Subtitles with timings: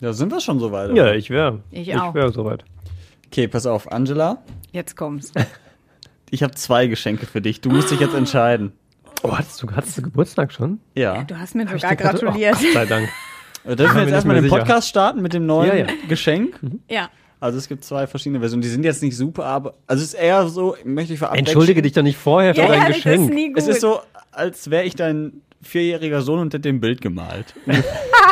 [0.00, 0.88] Ja, sind wir schon soweit?
[0.94, 1.16] Ja, oder?
[1.16, 1.60] ich wäre.
[1.70, 2.08] Ich auch.
[2.10, 2.64] Ich wäre soweit.
[3.26, 4.38] Okay, pass auf, Angela.
[4.72, 5.32] Jetzt kommt's.
[6.30, 7.62] Ich habe zwei Geschenke für dich.
[7.62, 8.72] Du musst dich jetzt entscheiden.
[9.22, 10.78] Oh, hattest du, hattest du Geburtstag schon?
[10.94, 11.22] Ja.
[11.24, 12.54] Du hast mir sogar dir gratu- gratuliert.
[12.60, 13.08] Oh, Gott sei Dank.
[13.64, 14.58] Äh, Dürfen wir jetzt erstmal den sicher.
[14.58, 15.86] Podcast starten mit dem neuen Ja, ja.
[16.06, 16.60] Geschenk?
[16.88, 17.08] Ja.
[17.40, 18.60] Also es gibt zwei verschiedene Versionen.
[18.62, 21.80] Die sind jetzt nicht super, aber also es ist eher so, möchte ich vorab Entschuldige
[21.82, 23.22] dich doch nicht vorher für Ja, dein ja, das Geschenk.
[23.30, 23.56] ist nie gut.
[23.58, 24.00] Es ist so,
[24.32, 27.54] als wäre ich dein vierjähriger Sohn und hätte ein Bild gemalt.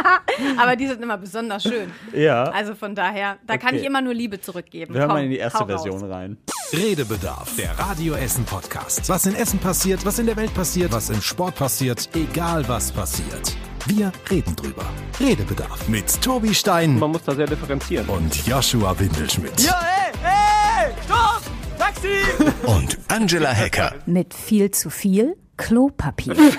[0.59, 1.91] Aber die sind immer besonders schön.
[2.13, 2.45] ja.
[2.45, 3.79] Also von daher, da kann Okay.
[3.81, 4.95] ich immer nur Liebe zurückgeben.
[4.95, 6.11] wir hören Komm, mal in die erste Version raus.
[6.11, 6.37] rein.
[6.73, 9.09] Redebedarf, der Radio Essen Podcast.
[9.09, 12.91] Was in Essen passiert, was in der Welt passiert, was im Sport passiert, egal was
[12.93, 13.57] passiert.
[13.87, 14.85] Wir reden drüber.
[15.21, 18.09] Redebedarf mit Tobi Stein Man muss da sehr differenzieren.
[18.09, 21.43] und Joshua Windelschmidt Ja, ey, ey, stopp!
[21.79, 22.09] Taxi!
[22.67, 23.95] und Angela Hecker.
[24.07, 26.35] Mit viel zu viel Klopapier.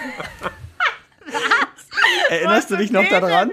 [2.30, 3.52] Erinnerst du dich noch daran?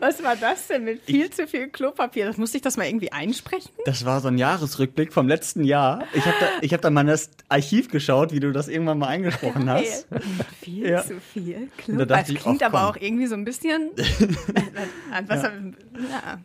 [0.00, 2.26] Was war das denn mit viel zu viel Klopapier?
[2.26, 3.70] Das musste ich das mal irgendwie einsprechen?
[3.84, 6.04] Das war so ein Jahresrückblick vom letzten Jahr.
[6.14, 8.98] Ich habe da, ich hab da mal in das Archiv geschaut, wie du das irgendwann
[8.98, 10.06] mal eingesprochen hast.
[10.60, 11.04] Viel Ja.
[11.04, 12.06] zu viel da Klopapier.
[12.06, 13.90] dachte Das ich, klingt aber auch irgendwie so ein bisschen.
[15.26, 15.50] was, ja.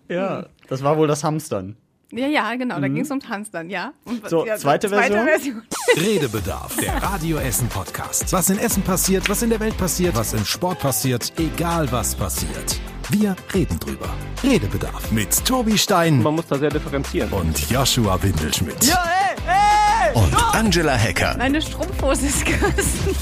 [0.09, 1.77] Ja, das war wohl das Hamstern.
[2.11, 2.79] Ja, ja, genau.
[2.79, 3.93] Da ging es ums Hamstern, ja.
[4.05, 4.29] Und, Mhm.
[4.29, 5.25] So, ja, zweite Version?
[5.25, 5.61] Version.
[5.97, 8.31] Redebedarf, der Radio Essen Podcast.
[8.33, 12.15] Was in Essen passiert, was in der Welt passiert, was im Sport passiert, egal was
[12.15, 12.79] passiert.
[13.09, 14.09] Wir reden drüber.
[14.43, 17.31] Redebedarf mit Tobi Stein Man muss da sehr differenzieren.
[17.31, 19.03] und Joshua Windelschmidt Ja,
[19.47, 20.21] ey, ey!
[20.21, 21.35] und Angela Hecker.
[21.37, 23.15] Meine Strumpfhose ist gerissen.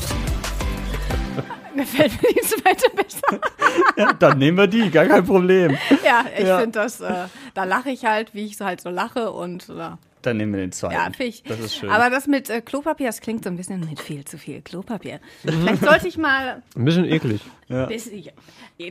[1.76, 3.40] Mir fällt mir die zweite besser.
[3.98, 5.78] Ja, dann nehmen wir die, gar kein Problem.
[6.04, 6.60] Ja, ich Ja.
[6.60, 9.90] finde das, äh, da lache ich halt, wie ich so halt so lache und äh,
[10.22, 10.94] Dann nehmen wir den zweiten.
[10.96, 11.44] ja, ich.
[11.44, 11.90] Das ist schön.
[11.90, 15.20] Aber das mit äh, Klopapier, das klingt so ein bisschen mit viel zu viel Klopapier.
[15.44, 15.50] Mhm.
[15.62, 17.42] Vielleicht sollte ich mal Ein bisschen eklig.
[17.68, 18.24] bisschen,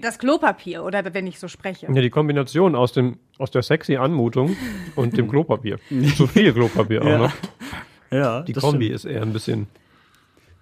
[0.01, 1.87] das Klopapier oder wenn ich so spreche.
[1.87, 4.57] Ja, die Kombination aus, dem, aus der sexy Anmutung
[4.97, 5.79] und dem Klopapier.
[6.17, 7.19] Zu viel Klopapier auch Ja.
[7.19, 7.33] noch.
[8.11, 8.97] ja, Die das Kombi stimmt.
[8.97, 9.67] ist eher ein bisschen.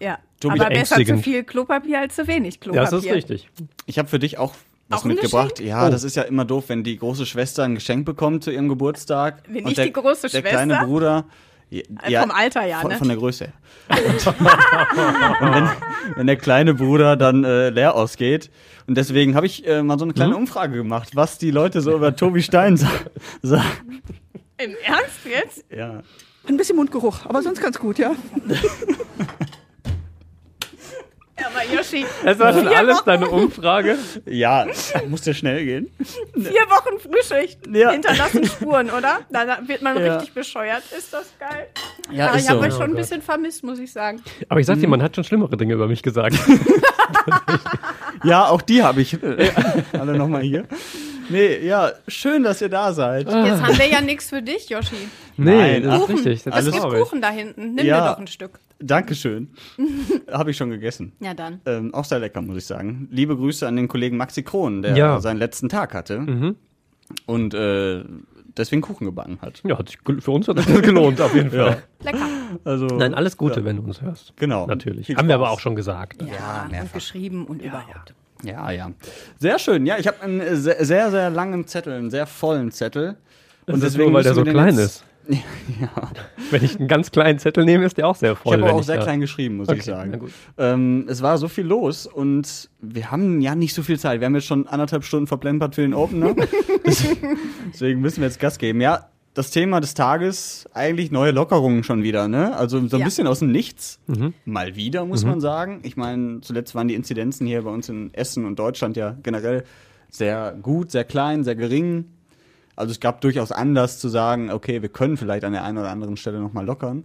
[0.02, 2.90] Ja, Tobi, aber besser zu viel Klopapier als zu wenig Ja, Klopapier.
[2.90, 3.48] das ist richtig.
[3.86, 4.52] Ich habe für dich auch
[4.88, 5.60] was Auch mitgebracht.
[5.60, 5.90] Ja, Oh.
[5.90, 9.44] das ist ja immer doof, wenn die große Schwester ein Geschenk bekommt zu ihrem Geburtstag.
[9.44, 10.48] Bin und ich der, die große Der Schwester?
[10.50, 11.24] kleine Bruder.
[11.70, 12.98] Ja, Äh, vom Alter ja, von, ne?
[12.98, 13.52] Von der Größe.
[13.88, 15.68] Und, und wenn,
[16.16, 18.50] wenn der kleine Bruder dann äh, leer ausgeht.
[18.86, 20.16] Und deswegen habe ich äh, mal so eine Mhm.
[20.16, 22.90] kleine Umfrage gemacht, was die Leute so über Tobi Stein sa
[23.40, 24.02] sagen.
[24.58, 25.64] Im Ernst jetzt?
[25.74, 26.02] Ja.
[26.46, 28.10] Ein bisschen Mundgeruch, aber sonst ganz gut, ja.
[31.46, 33.06] Aber Yoshi, Es war schon alles Wochen.
[33.06, 33.96] deine Umfrage.
[34.26, 34.66] Ja,
[35.08, 35.90] muss ja schnell gehen.
[36.34, 37.90] vier Wochen Frühschicht Ja.
[37.90, 39.20] hinterlassen Spuren, oder?
[39.30, 40.14] Da wird man Ja.
[40.16, 40.82] richtig bescheuert.
[40.96, 41.66] Ist das geil?
[42.10, 42.66] Ja, aber ist ich habe so.
[42.66, 44.22] euch schon ein bisschen vermisst, muss ich sagen.
[44.48, 44.80] Aber ich sag Mhm.
[44.82, 46.36] dir, man hat schon schlimmere Dinge über mich gesagt.
[48.24, 49.50] Ja, auch die habe ich äh,
[49.98, 50.64] alle nochmal hier.
[51.28, 53.26] Nee, ja, schön, dass ihr da seid.
[53.26, 54.94] Jetzt haben wir ja nichts für dich, Yoshi.
[55.36, 56.42] Nee, Nein, das ist richtig.
[56.44, 57.00] Das Es ist gibt traurig.
[57.02, 57.74] Kuchen da hinten.
[57.74, 58.00] Nimm Ja.
[58.06, 58.58] dir doch ein Stück.
[58.80, 59.48] Dankeschön.
[60.32, 61.12] habe ich schon gegessen.
[61.20, 61.60] Ja, dann.
[61.66, 63.08] Ähm, auch sehr lecker, muss ich sagen.
[63.10, 65.20] Liebe Grüße an den Kollegen Maxi Kron, der Ja.
[65.20, 66.56] seinen letzten Tag hatte Mhm.
[67.26, 68.02] und äh,
[68.56, 69.62] deswegen Kuchen gebacken hat.
[69.64, 71.82] Ja, hat sich, für uns hat das gelohnt, auf jeden Fall.
[72.02, 72.26] Lecker.
[72.64, 74.34] Also, Nein, alles Gute, wenn du uns hörst.
[74.36, 74.66] Genau.
[74.66, 75.08] Natürlich.
[75.16, 76.20] Haben wir aber auch schon gesagt.
[76.22, 76.82] Ja, mehrfach.
[76.86, 78.14] und geschrieben und überhaupt.
[78.42, 78.90] Ja, ja.
[79.38, 79.86] Sehr schön.
[79.86, 83.16] Ja, ich habe einen äh, sehr, sehr, langen Zettel, einen sehr vollen Zettel.
[83.66, 85.04] Und das ist nur, weil der so klein ist.
[86.50, 88.54] Wenn ich einen ganz kleinen Zettel nehme, ist der auch sehr Ich voll.
[88.54, 90.20] habe wenn auch sehr da- klein geschrieben, muss Okay, ich sagen.
[90.58, 94.18] Ähm, es war so viel los und wir haben ja nicht so viel Zeit.
[94.20, 96.34] Wir haben jetzt schon anderthalb Stunden verplempert für den Opener.
[97.72, 98.80] Deswegen müssen wir jetzt Gas geben.
[98.80, 102.54] Ja, das Thema des Tages, eigentlich neue Lockerungen schon wieder, ne?
[102.56, 103.04] Also so ein Ja.
[103.06, 103.98] bisschen aus dem Nichts.
[104.06, 104.34] Mhm.
[104.44, 105.80] Mal wieder, muss man sagen.
[105.84, 109.64] Ich meine, zuletzt waren die Inzidenzen hier bei uns in Essen und Deutschland ja generell
[110.10, 112.04] sehr gut, sehr klein, sehr gering.
[112.76, 115.90] Also es gab durchaus Anlass zu sagen, okay, wir können vielleicht an der einen oder
[115.90, 117.04] anderen Stelle nochmal lockern.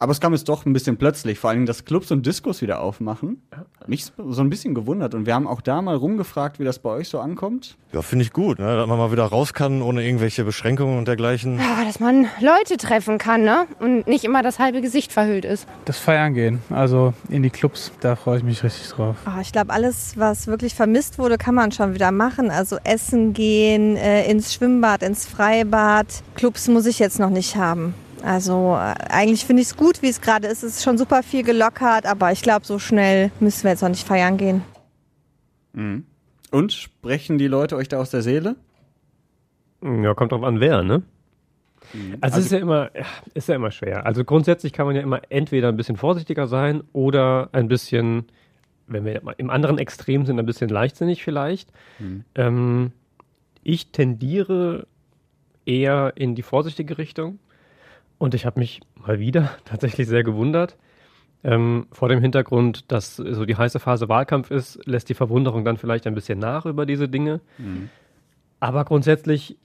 [0.00, 2.80] Aber es kam jetzt doch ein bisschen plötzlich, vor allem, dass Clubs und Diskos wieder
[2.80, 3.42] aufmachen.
[3.88, 5.14] Mich so ein bisschen gewundert.
[5.14, 7.76] Und wir haben auch da mal rumgefragt, wie das bei euch so ankommt.
[7.92, 8.76] Ja, finde ich gut, ne?
[8.76, 11.58] dass man mal wieder raus kann, ohne irgendwelche Beschränkungen und dergleichen.
[11.58, 13.66] Ja, dass man Leute treffen kann, ne?
[13.80, 15.66] Und nicht immer das halbe Gesicht verhüllt ist.
[15.86, 19.16] Das Feiern gehen, also in die Clubs, da freue ich mich richtig drauf.
[19.24, 22.50] Ah, ich glaube, alles, was wirklich vermisst wurde, kann man schon wieder machen.
[22.50, 26.06] Also essen gehen, äh, ins Schwimmbad, ins Freibad.
[26.36, 27.94] Clubs muss ich jetzt noch nicht haben.
[28.22, 30.62] Also äh, eigentlich finde ich es gut, wie es gerade ist.
[30.62, 33.88] Es ist schon super viel gelockert, aber ich glaube, so schnell müssen wir jetzt noch
[33.88, 34.62] nicht feiern gehen.
[36.50, 38.56] Und sprechen die Leute euch da aus der Seele?
[39.82, 41.02] Ja, kommt drauf an, wer, ne?
[42.20, 42.90] Also, es ist ja immer,
[43.34, 44.04] ist ja immer schwer.
[44.04, 48.26] Also grundsätzlich kann man ja immer entweder ein bisschen vorsichtiger sein oder ein bisschen,
[48.88, 51.70] wenn wir mal im anderen Extrem sind, ein bisschen leichtsinnig vielleicht.
[52.34, 52.92] Ähm,
[53.62, 54.86] ich tendiere
[55.64, 57.38] eher in die vorsichtige Richtung.
[58.18, 60.76] Und ich habe mich mal wieder tatsächlich sehr gewundert.
[61.44, 65.76] Ähm, vor dem Hintergrund, dass so die heiße Phase Wahlkampf ist, lässt die Verwunderung dann
[65.76, 67.40] vielleicht ein bisschen nach über diese Dinge.
[67.58, 67.90] Mhm.
[68.58, 69.56] Aber grundsätzlich,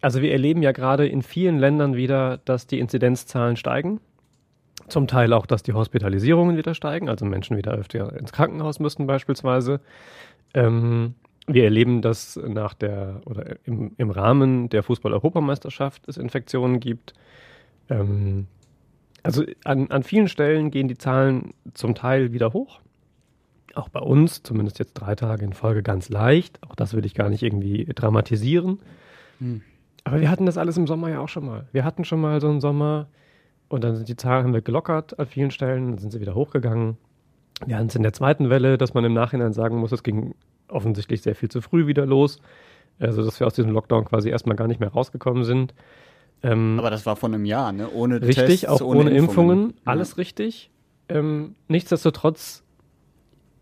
[0.00, 4.00] also wir erleben ja gerade in vielen Ländern wieder, dass die Inzidenzzahlen steigen.
[4.88, 9.06] Zum Teil auch, dass die Hospitalisierungen wieder steigen, also Menschen wieder öfter ins Krankenhaus müssen
[9.06, 9.80] beispielsweise.
[10.54, 11.14] Ähm,
[11.46, 17.14] wir erleben, dass nach der oder im, im Rahmen der Fußball-Europameisterschaft es Infektionen gibt.
[17.88, 18.46] Ähm,
[19.22, 22.80] also an, an vielen Stellen gehen die Zahlen zum Teil wieder hoch.
[23.74, 26.58] Auch bei uns, zumindest jetzt drei Tage in Folge ganz leicht.
[26.68, 28.80] Auch das will ich gar nicht irgendwie dramatisieren.
[29.38, 29.62] Hm.
[30.04, 31.68] Aber wir hatten das alles im Sommer ja auch schon mal.
[31.72, 33.06] Wir hatten schon mal so einen Sommer
[33.68, 36.34] und dann sind die Zahlen haben wir gelockert an vielen Stellen, dann sind sie wieder
[36.34, 36.98] hochgegangen.
[37.64, 40.34] Wir hatten es in der zweiten Welle, dass man im Nachhinein sagen muss, es ging
[40.68, 42.40] offensichtlich sehr viel zu früh wieder los.
[42.98, 45.74] Also, dass wir aus diesem Lockdown quasi erstmal gar nicht mehr rausgekommen sind.
[46.42, 47.88] Ähm, Aber das war vor einem Jahr, ne?
[47.90, 49.74] Ohne richtig, Tests, auch ohne, Impfungen, Impfungen.
[49.84, 50.70] alles richtig.
[51.08, 52.64] Ähm, nichtsdestotrotz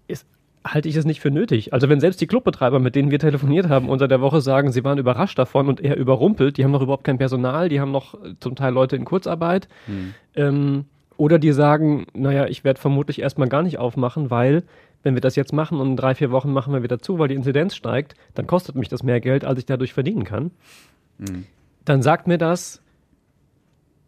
[0.09, 0.27] ist,
[0.65, 1.73] halte ich es nicht für nötig.
[1.73, 4.85] Also wenn selbst die Clubbetreiber, mit denen wir telefoniert haben, unter der Woche sagen, sie
[4.85, 8.15] waren überrascht davon und eher überrumpelt, die haben noch überhaupt kein Personal, die haben noch
[8.15, 9.69] äh, zum Teil Leute in Kurzarbeit.
[9.87, 10.15] Hm.
[10.35, 10.85] Ähm,
[11.17, 14.63] oder die sagen, naja, ich werde vermutlich erstmal gar nicht aufmachen, weil
[15.03, 17.29] wenn wir das jetzt machen und in drei, vier Wochen machen wir wieder zu, weil
[17.29, 20.51] die Inzidenz steigt, dann kostet mich das mehr Geld, als ich dadurch verdienen kann.
[21.19, 21.45] Hm.
[21.85, 22.83] Dann sagt mir das,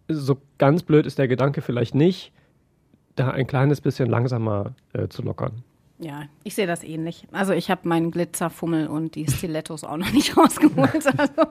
[0.09, 2.33] so ganz blöd ist der Gedanke vielleicht nicht,
[3.17, 5.63] da ein kleines bisschen langsamer äh, zu lockern.
[6.03, 7.29] Ja, ich sehe das ähnlich.
[7.31, 11.05] Also ich habe meinen Glitzerfummel und die Stilettos auch noch nicht rausgeholt.
[11.19, 11.43] Also,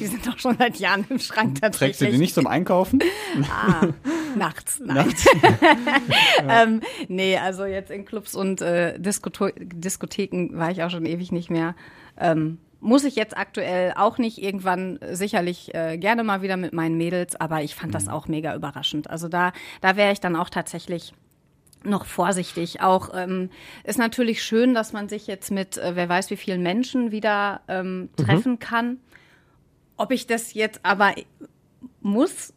[0.00, 1.98] die sind doch schon seit Jahren im Schrank tatsächlich.
[1.98, 3.00] Trägst du die nicht zum Einkaufen?
[3.50, 3.88] Ah,
[4.36, 4.96] nachts, nein.
[4.96, 5.26] Nachts.
[6.48, 11.50] ähm, nee, also jetzt in Clubs und äh, Diskotheken war ich auch schon ewig nicht
[11.50, 11.74] mehr.
[12.18, 16.72] Ähm, muss ich jetzt aktuell auch nicht irgendwann äh, sicherlich äh, gerne mal wieder mit
[16.72, 19.10] meinen Mädels, aber ich fand das auch mega überraschend.
[19.10, 21.14] Also da, da wäre ich dann auch tatsächlich
[21.82, 22.82] noch vorsichtig.
[22.82, 23.50] Auch ähm,
[23.84, 27.62] ist natürlich schön, dass man sich jetzt mit äh, wer weiß wie vielen Menschen wieder
[27.68, 28.98] ähm, treffen kann.
[29.96, 31.14] Ob ich das jetzt aber
[32.00, 32.52] muss,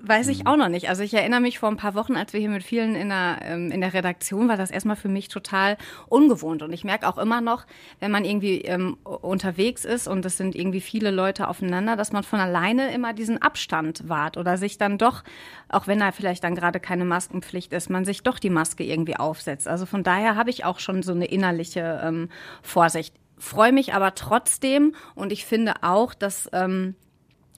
[0.00, 0.88] weiß ich auch noch nicht.
[0.88, 3.40] Also ich erinnere mich vor ein paar Wochen, als wir hier mit vielen in der,
[3.42, 5.76] ähm, in der Redaktion, war das erstmal für mich total
[6.08, 6.62] ungewohnt.
[6.62, 7.66] Und ich merke auch immer noch,
[7.98, 12.22] wenn man irgendwie ähm, unterwegs ist und es sind irgendwie viele Leute aufeinander, dass man
[12.22, 15.24] von alleine immer diesen Abstand wahrt oder sich dann doch,
[15.68, 19.16] auch wenn da vielleicht dann gerade keine Maskenpflicht ist, man sich doch die Maske irgendwie
[19.16, 19.66] aufsetzt.
[19.66, 22.28] Also von daher habe ich auch schon so eine innerliche ähm,
[22.62, 23.14] Vorsicht.
[23.36, 26.94] Freue mich aber trotzdem und ich finde auch, dass ähm,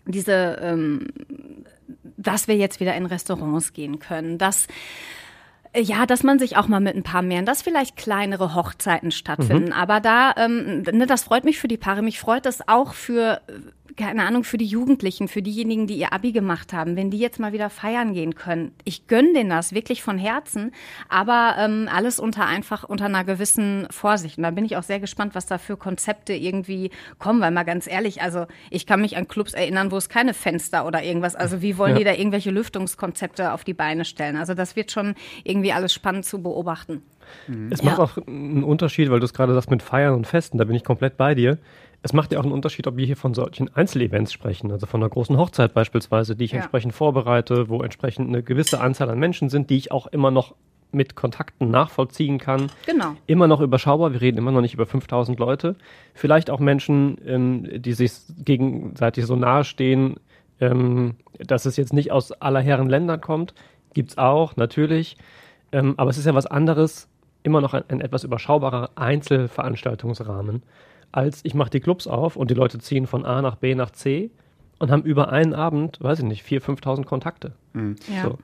[0.06, 1.08] diese ähm,
[2.20, 4.66] dass wir jetzt wieder in Restaurants gehen können, dass
[5.72, 9.10] äh, ja, dass man sich auch mal mit ein paar mehr, dass vielleicht kleinere Hochzeiten
[9.10, 9.66] stattfinden.
[9.66, 9.72] Mhm.
[9.72, 12.02] Aber da, ähm, ne, das freut mich für die Paare.
[12.02, 13.52] Mich freut das auch für, äh,
[14.00, 17.38] keine Ahnung, für die Jugendlichen, für diejenigen, die ihr Abi gemacht haben, wenn die jetzt
[17.38, 18.72] mal wieder feiern gehen können.
[18.84, 20.72] Ich gönne denen das wirklich von Herzen,
[21.08, 24.38] aber ähm, alles unter einfach unter einer gewissen Vorsicht.
[24.38, 27.64] Und da bin ich auch sehr gespannt, was da für Konzepte irgendwie kommen, weil mal
[27.64, 31.36] ganz ehrlich, also ich kann mich an Clubs erinnern, wo es keine Fenster oder irgendwas,
[31.36, 31.98] also wie wollen Ja.
[31.98, 34.36] die da irgendwelche Lüftungskonzepte auf die Beine stellen?
[34.36, 35.14] Also das wird schon
[35.44, 37.02] irgendwie alles spannend zu beobachten.
[37.70, 37.90] Es Ja.
[37.90, 40.74] macht auch einen Unterschied, weil du es gerade sagst mit Feiern und Festen, da bin
[40.74, 41.58] ich komplett bei dir.
[42.02, 45.02] Es macht ja auch einen Unterschied, ob wir hier von solchen Einzelevents sprechen, also von
[45.02, 46.58] einer großen Hochzeit beispielsweise, die ich Ja.
[46.58, 50.54] entsprechend vorbereite, wo entsprechend eine gewisse Anzahl an Menschen sind, die ich auch immer noch
[50.92, 52.68] mit Kontakten nachvollziehen kann.
[52.86, 53.14] Genau.
[53.26, 55.76] Immer noch überschaubar, wir reden immer noch nicht über 5000 Leute.
[56.14, 58.12] Vielleicht auch Menschen, ähm, die sich
[58.44, 60.16] gegenseitig so nahe stehen,
[60.60, 63.54] ähm, dass es jetzt nicht aus aller Herren Ländern kommt.
[63.94, 65.16] Gibt's auch, natürlich.
[65.70, 67.08] Ähm, aber es ist ja was anderes,
[67.44, 70.62] immer noch ein, ein etwas überschaubarer Einzelveranstaltungsrahmen,
[71.12, 73.90] als ich mache die Clubs auf und die Leute ziehen von A nach B nach
[73.90, 74.30] C
[74.78, 77.52] und haben über einen Abend, weiß ich nicht, 4.000, 5.000 Kontakte.
[77.74, 78.24] Ja.
[78.24, 78.38] So.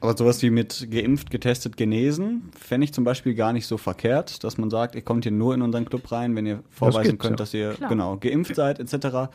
[0.00, 4.42] Aber sowas wie mit geimpft, getestet, genesen, fände ich zum Beispiel gar nicht so verkehrt,
[4.44, 7.32] dass man sagt, ihr kommt hier nur in unseren Club rein, wenn ihr vorweisen könnt,
[7.32, 7.36] ja.
[7.36, 7.90] dass ihr Klar.
[7.90, 9.30] genau geimpft seid, etc.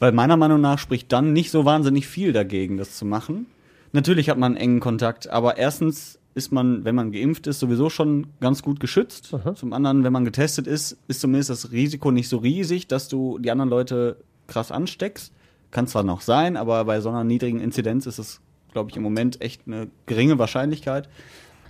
[0.00, 3.46] Weil meiner Meinung nach spricht dann nicht so wahnsinnig viel dagegen, das zu machen.
[3.92, 7.90] Natürlich hat man einen engen Kontakt, aber erstens ist man, wenn man geimpft ist, sowieso
[7.90, 9.34] schon ganz gut geschützt.
[9.34, 9.54] Aha.
[9.54, 13.38] Zum anderen, wenn man getestet ist, ist zumindest das Risiko nicht so riesig, dass du
[13.38, 14.16] die anderen Leute
[14.46, 15.32] krass ansteckst.
[15.70, 18.40] Kann zwar noch sein, aber bei so einer niedrigen Inzidenz ist es,
[18.72, 21.08] glaube ich, im Moment echt eine geringe Wahrscheinlichkeit.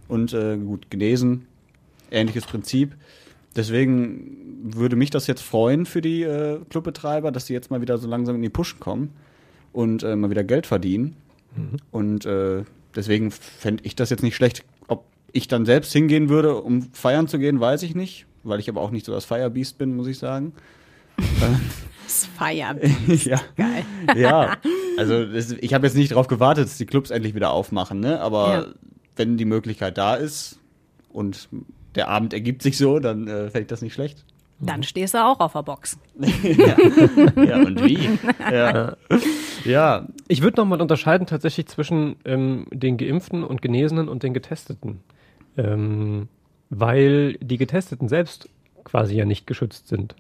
[0.07, 1.47] Und äh, gut, genesen,
[2.11, 2.95] ähnliches Prinzip.
[3.57, 7.99] Deswegen würde mich das jetzt freuen für die äh, Clubbetreiber, dass sie jetzt mal wieder
[7.99, 9.13] so langsam in die Pushen kommen
[9.73, 11.17] und äh, mal wieder Geld verdienen.
[11.91, 12.65] Und äh,
[12.97, 14.65] deswegen fände ich das jetzt nicht schlecht.
[14.89, 18.69] Ob ich dann selbst hingehen würde, um feiern zu gehen, weiß ich nicht, weil ich
[18.69, 20.53] aber auch nicht so das Firebeast bin, muss ich sagen.
[22.05, 22.81] Das feiern.
[23.07, 23.39] ja.
[23.59, 23.85] Geil.
[24.17, 24.57] ja,
[24.97, 28.19] also das, ich habe jetzt nicht darauf gewartet, dass die Clubs endlich wieder aufmachen, ne?
[28.23, 28.67] Aber Ja.
[29.17, 30.59] wenn die Möglichkeit da ist
[31.11, 31.51] und
[31.97, 34.25] der Abend ergibt sich so, dann äh, fände ich das nicht schlecht.
[34.61, 35.99] Dann stehst du auch auf der Box.
[36.19, 38.09] Ja, und wie?
[38.51, 38.97] ja.
[39.69, 45.01] Ja, Ich würde nochmal unterscheiden tatsächlich zwischen ähm, den Geimpften und Genesenen und den Getesteten.
[45.57, 46.29] Ähm,
[46.71, 48.49] weil die Getesteten selbst
[48.85, 50.15] quasi ja nicht geschützt sind.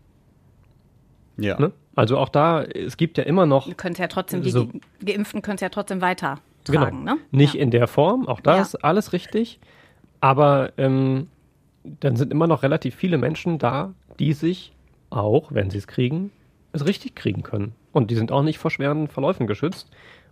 [1.36, 1.58] ja.
[1.60, 1.72] Ne?
[1.94, 4.66] Also auch da, es gibt ja immer noch Du könntest ja trotzdem, die So.
[4.66, 6.90] Ge- Geimpften können es ja trotzdem weitertragen, Genau.
[6.90, 7.16] ne?
[7.32, 7.60] Nicht ja.
[7.60, 8.78] in der Form, auch das, Ja.
[8.82, 9.58] alles richtig.
[10.20, 11.26] Aber ähm,
[11.84, 14.72] dann sind immer noch relativ viele Menschen da, die sich
[15.10, 16.30] auch, wenn sie es kriegen,
[16.78, 17.72] es richtig kriegen können.
[17.92, 19.90] Und die sind auch nicht vor schweren Verläufen geschützt.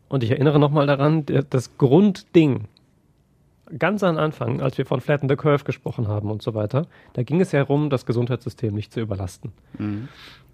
[0.09, 2.69] Und ich erinnere nochmal daran, das Grundding,
[3.79, 7.23] ganz am Anfang, als wir von Flatten the Curve gesprochen haben und so weiter, da
[7.23, 9.53] ging es ja darum, das Gesundheitssystem nicht zu überlasten.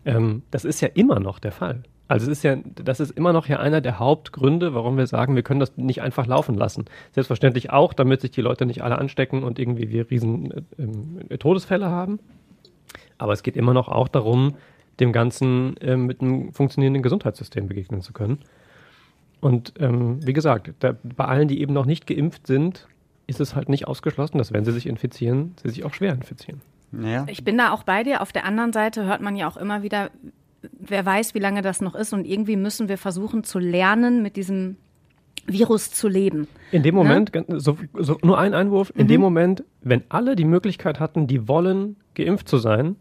[0.05, 1.83] Ähm, das ist ja immer noch der Fall.
[2.09, 5.35] Also es ist ja, das ist immer noch ja einer der Hauptgründe, warum wir sagen,
[5.35, 6.85] wir können das nicht einfach laufen lassen.
[7.13, 11.39] Selbstverständlich auch, damit sich die Leute nicht alle anstecken und irgendwie wir riesen äh, ähm,
[11.39, 12.19] Todesfälle haben.
[13.19, 14.57] Aber es geht immer noch auch darum,
[15.01, 18.39] dem Ganzen äh, mit einem funktionierenden Gesundheitssystem begegnen zu können.
[19.41, 22.87] Und ähm, wie gesagt, da, bei allen, die eben noch nicht geimpft sind,
[23.27, 26.61] ist es halt nicht ausgeschlossen, dass wenn sie sich infizieren, sie sich auch schwer infizieren.
[26.93, 27.27] Ja.
[27.29, 28.21] Ich bin da auch bei dir.
[28.21, 30.11] Auf der anderen Seite hört man ja auch immer wieder,
[30.79, 32.13] wer weiß, wie lange das noch ist.
[32.13, 34.77] Und irgendwie müssen wir versuchen zu lernen, mit diesem
[35.47, 36.47] Virus zu leben.
[36.71, 40.45] In dem Moment, ganz- so, so, nur ein Einwurf, in dem Moment, wenn alle die
[40.45, 42.97] Möglichkeit hatten, die wollen, geimpft zu sein,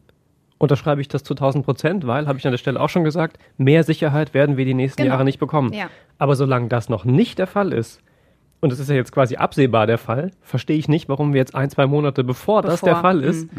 [0.62, 3.38] unterschreibe ich das zu 1000 Prozent, weil, habe ich an der Stelle auch schon gesagt,
[3.58, 5.13] mehr Sicherheit werden wir die nächsten Genau.
[5.13, 5.74] Jahre nicht bekommen.
[5.74, 5.89] Ja.
[6.20, 8.00] Aber solange das noch nicht der Fall ist,
[8.60, 11.56] und es ist ja jetzt quasi absehbar der Fall, verstehe ich nicht, warum wir jetzt
[11.56, 13.50] ein, zwei Monate bevor, das der Bevor, Fall ist,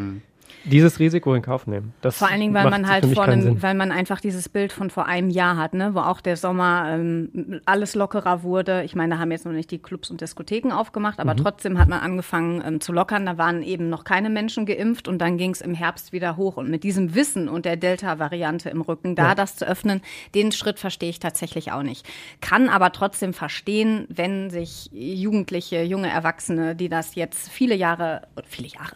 [0.65, 1.93] dieses Risiko in Kauf nehmen.
[2.03, 4.91] Das Vor allen Dingen, weil man halt vor einem, weil man einfach dieses Bild von
[4.91, 8.83] vor einem Jahr hat, ne, wo auch der Sommer ähm, alles lockerer wurde.
[8.85, 11.39] Ich meine, da haben jetzt noch nicht die Clubs und Diskotheken aufgemacht, aber Mhm.
[11.39, 13.27] trotzdem hat man angefangen ähm, zu lockern.
[13.27, 16.57] Da waren eben noch keine Menschen geimpft und dann ging es im Herbst wieder hoch.
[16.57, 19.35] Und mit diesem Wissen und der Delta-Variante im Rücken, da Ja.
[19.35, 20.01] das zu öffnen,
[20.35, 22.07] den Schritt verstehe ich tatsächlich auch nicht.
[22.41, 28.69] Kann aber trotzdem verstehen, wenn sich Jugendliche, junge Erwachsene, die das jetzt viele Jahre, viele
[28.69, 28.93] Jahre,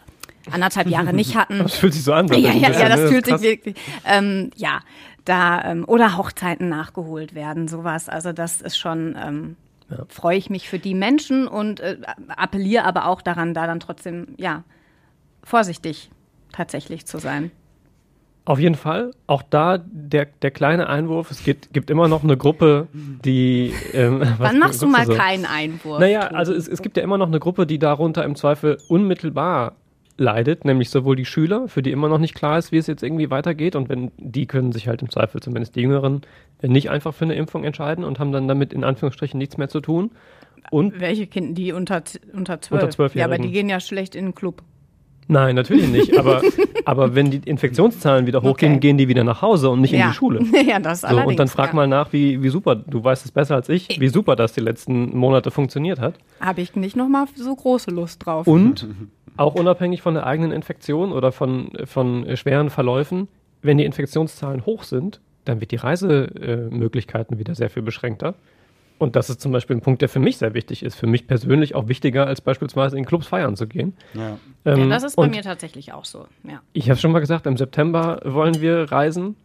[0.51, 2.27] anderthalb Jahre nicht hatten, Das fühlt sich so an.
[2.27, 3.07] ja, ja, ja, das ne?
[3.07, 3.75] fühlt sich wirklich,
[4.05, 4.79] ähm, ja,
[5.25, 8.09] da, ähm, oder Hochzeiten nachgeholt werden, sowas.
[8.09, 9.55] Also das ist schon, ähm,
[10.09, 11.97] freue ich mich für die Menschen und äh,
[12.29, 14.63] appelliere aber auch daran, da dann trotzdem, ja,
[15.43, 16.09] vorsichtig
[16.51, 17.51] tatsächlich zu sein.
[18.47, 19.11] Auf jeden Fall.
[19.27, 21.31] Auch da der, der kleine Einwurf.
[21.31, 23.73] Es gibt, gibt immer noch eine Gruppe, die.
[23.91, 25.13] Ähm, Wann machst du mal so?
[25.13, 25.99] keinen Einwurf?
[25.99, 29.75] Naja, also es, es gibt ja immer noch eine Gruppe, die darunter im Zweifel unmittelbar
[30.17, 33.03] leidet, nämlich sowohl die Schüler, für die immer noch nicht klar ist, wie es jetzt
[33.03, 33.75] irgendwie weitergeht.
[33.75, 36.21] Und wenn die können sich halt im Zweifel, zumindest die Jüngeren,
[36.61, 39.79] nicht einfach für eine Impfung entscheiden und haben dann damit in Anführungsstrichen nichts mehr zu
[39.79, 40.11] tun.
[40.71, 42.01] Und Welche Kinder, die unter,
[42.33, 42.81] unter zwölf?
[42.81, 43.31] Unter Zwölfjährigen.
[43.31, 44.63] Ja, aber die gehen ja schlecht in den Club.
[45.27, 46.17] nein, natürlich nicht.
[46.17, 46.41] Aber,
[46.85, 48.79] aber wenn die Infektionszahlen wieder hochgehen, Okay.
[48.79, 50.07] gehen die wieder nach Hause und nicht in ja.
[50.09, 50.41] die Schule.
[50.67, 51.29] ja, das So, allerdings.
[51.31, 51.75] und dann frag ja.
[51.75, 54.61] mal nach, wie, wie super, du weißt es besser als ich, wie super das die
[54.61, 56.15] letzten Monate funktioniert hat.
[56.41, 58.47] Habe ich nicht noch mal so große Lust drauf.
[58.47, 58.87] Und
[59.37, 63.27] auch unabhängig von der eigenen Infektion oder von, von schweren Verläufen,
[63.61, 68.35] wenn die Infektionszahlen hoch sind, dann wird die Reisemöglichkeiten wieder sehr viel beschränkter.
[68.99, 70.95] Und das ist zum Beispiel ein Punkt, der für mich sehr wichtig ist.
[70.95, 73.95] Für mich persönlich auch wichtiger, als beispielsweise in Clubs feiern zu gehen.
[74.15, 74.39] Ja.
[74.65, 76.25] Ja, Ähm, das ist bei mir tatsächlich auch so.
[76.43, 76.61] Ja.
[76.73, 79.35] Ich habe schon mal gesagt, im September wollen wir reisen.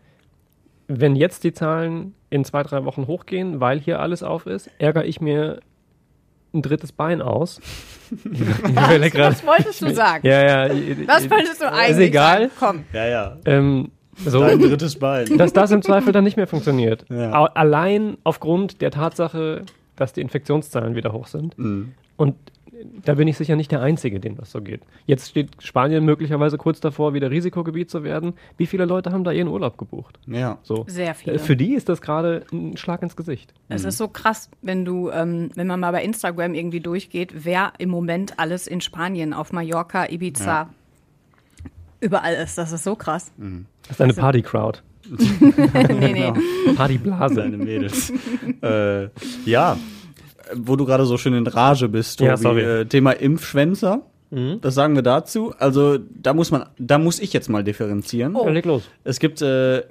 [0.89, 5.05] Wenn jetzt die Zahlen in zwei, drei Wochen hochgehen, weil hier alles auf ist, ärgere
[5.05, 5.61] ich mir
[6.55, 7.61] ein drittes Bein aus.
[8.11, 10.27] Was, was wolltest du sagen?
[10.27, 10.75] Ja, ja.
[11.07, 12.41] Was wolltest du eigentlich Ist egal.
[12.41, 12.53] sagen?
[12.59, 12.85] Komm.
[12.93, 13.37] Ja, ja.
[13.47, 15.39] Ähm, so, Dein drittes Bein.
[15.39, 17.07] dass das im Zweifel dann nicht mehr funktioniert.
[17.09, 17.31] Ja.
[17.47, 19.63] Allein aufgrund der Tatsache,
[19.97, 21.57] dass die Infektionszahlen wieder hoch sind.
[21.57, 21.95] Mhm.
[22.17, 22.35] Und
[23.05, 24.83] da bin ich sicher nicht der Einzige, dem das so geht.
[25.07, 28.35] Jetzt steht Spanien möglicherweise kurz davor, wieder Risikogebiet zu werden.
[28.57, 30.19] Wie viele Leute haben da ihren Urlaub gebucht?
[30.27, 30.59] Ja.
[30.63, 30.85] So.
[30.89, 31.37] Sehr viele.
[31.37, 33.53] Äh, Für die ist das gerade ein Schlag ins Gesicht.
[33.69, 37.73] Es ist so krass, wenn du, ähm, wenn man mal bei Instagram irgendwie durchgeht, wer
[37.79, 40.71] im Moment alles in Spanien, auf Mallorca, Ibiza, Ja.
[42.01, 42.59] überall ist.
[42.59, 43.33] Das ist so krass.
[43.89, 44.81] Das ist eine Party-Crowd.
[45.19, 46.33] nee, nee.
[46.77, 47.35] Partyblase.
[47.35, 48.13] Deine Mädels.
[48.63, 49.09] äh,
[49.45, 49.77] ja,
[50.55, 52.31] wo du gerade so schön in Rage bist, Tobi.
[52.31, 52.63] Ja, sorry.
[52.63, 54.03] Äh, Thema Impfschwänzer.
[54.63, 55.53] Das sagen wir dazu.
[55.59, 58.35] Also da muss man, da muss ich jetzt mal differenzieren.
[58.35, 58.89] Ja, leg los.
[59.05, 59.83] Es gibt äh,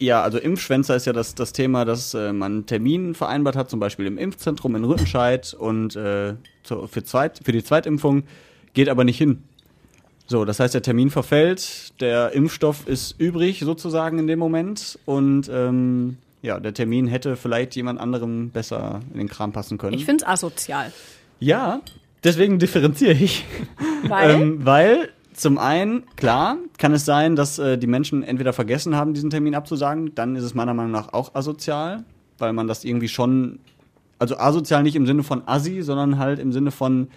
[0.00, 3.68] ja, also Impfschwänzer ist ja das, das Thema, dass äh, man einen Termin vereinbart hat,
[3.68, 8.22] zum Beispiel im Impfzentrum in Rüttenscheid und äh, zu, für, Zweit, für die Zweitimpfung
[8.72, 9.42] geht aber nicht hin.
[10.26, 15.50] So, das heißt, der Termin verfällt, der Impfstoff ist übrig sozusagen in dem Moment und
[15.52, 19.94] ähm, ja, der Termin hätte vielleicht jemand anderem besser in den Kram passen können.
[19.94, 20.92] Ich finde es asozial.
[21.38, 21.80] Ja,
[22.24, 23.44] deswegen differenziere ich.
[24.08, 24.30] Weil?
[24.30, 29.14] ähm, weil zum einen, klar, kann es sein, dass äh, die Menschen entweder vergessen haben,
[29.14, 32.04] diesen Termin abzusagen, dann ist es meiner Meinung nach auch asozial,
[32.38, 33.58] weil man das irgendwie schon,
[34.18, 37.08] also asozial nicht im Sinne von assi, sondern halt im Sinne von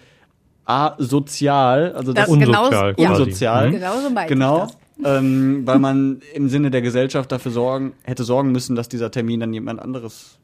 [0.64, 3.08] asozial, also das, Das genau- Unsozial ja.
[3.08, 3.22] quasi.
[3.22, 3.70] unsozial.
[3.70, 4.68] Genauso Genau.
[5.02, 9.40] Ähm, weil man im Sinne der Gesellschaft dafür sorgen, hätte sorgen müssen, dass dieser Termin
[9.40, 10.38] dann jemand anderes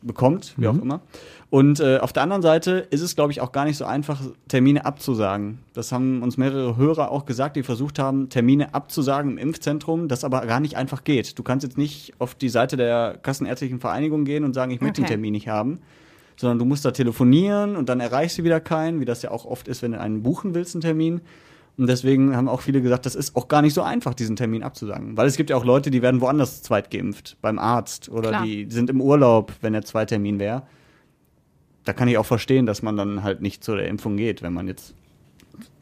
[0.00, 1.00] bekommt, wie auch immer.
[1.50, 4.22] Und äh, auf der anderen Seite ist es, glaube ich, auch gar nicht so einfach,
[4.48, 5.58] Termine abzusagen.
[5.74, 10.24] Das haben uns mehrere Hörer auch gesagt, die versucht haben, Termine abzusagen im Impfzentrum, das
[10.24, 11.38] aber gar nicht einfach geht.
[11.38, 15.02] Du kannst jetzt nicht auf die Seite der Kassenärztlichen Vereinigung gehen und sagen, ich möchte
[15.02, 15.14] den Okay.
[15.14, 15.80] Termin nicht haben,
[16.36, 19.44] sondern du musst da telefonieren und dann erreichst du wieder keinen, wie das ja auch
[19.44, 21.20] oft ist, wenn du einen buchen willst, einen Termin.
[21.78, 24.62] Und deswegen haben auch viele gesagt, das ist auch gar nicht so einfach, diesen Termin
[24.62, 25.16] abzusagen.
[25.16, 28.44] Weil es gibt ja auch Leute, die werden woanders zweitgeimpft, beim Arzt oder Klar.
[28.44, 30.64] die sind im Urlaub, wenn der Zweitermin wäre.
[31.84, 34.52] Da kann ich auch verstehen, dass man dann halt nicht zu der Impfung geht, wenn
[34.52, 34.94] man jetzt.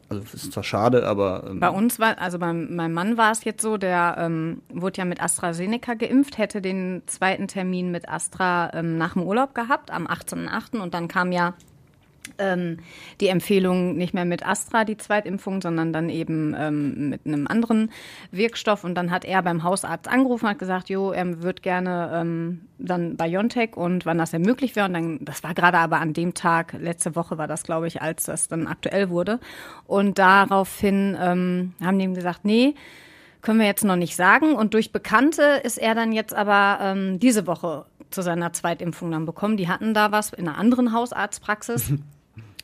[0.09, 1.45] Also es ist zwar schade, aber.
[1.49, 4.97] Ähm, Bei uns war, also bei meinem Mann war es jetzt so, der ähm, wurde
[4.97, 9.91] ja mit AstraZeneca geimpft, hätte den zweiten Termin mit Astra ähm, nach dem Urlaub gehabt,
[9.91, 10.81] am 18.8.
[10.81, 11.53] Und dann kam ja
[12.37, 12.77] ähm,
[13.19, 17.91] die Empfehlung nicht mehr mit Astra, die Zweitimpfung, sondern dann eben ähm, mit einem anderen
[18.31, 18.83] Wirkstoff.
[18.83, 23.17] Und dann hat er beim Hausarzt angerufen, hat gesagt, jo, er wird gerne ähm, dann
[23.17, 24.87] BioNTech und wann das denn möglich wäre.
[24.87, 28.01] Und dann, das war gerade aber an dem Tag, letzte Woche war das, glaube ich,
[28.01, 29.39] als das dann aktuell wurde.
[29.85, 32.75] Und daraufhin ähm, haben die ihm gesagt, nee,
[33.41, 34.53] können wir jetzt noch nicht sagen.
[34.53, 39.25] Und durch Bekannte ist er dann jetzt aber ähm, diese Woche zu seiner Zweitimpfung dann
[39.25, 39.57] bekommen.
[39.57, 41.93] Die hatten da was in einer anderen Hausarztpraxis.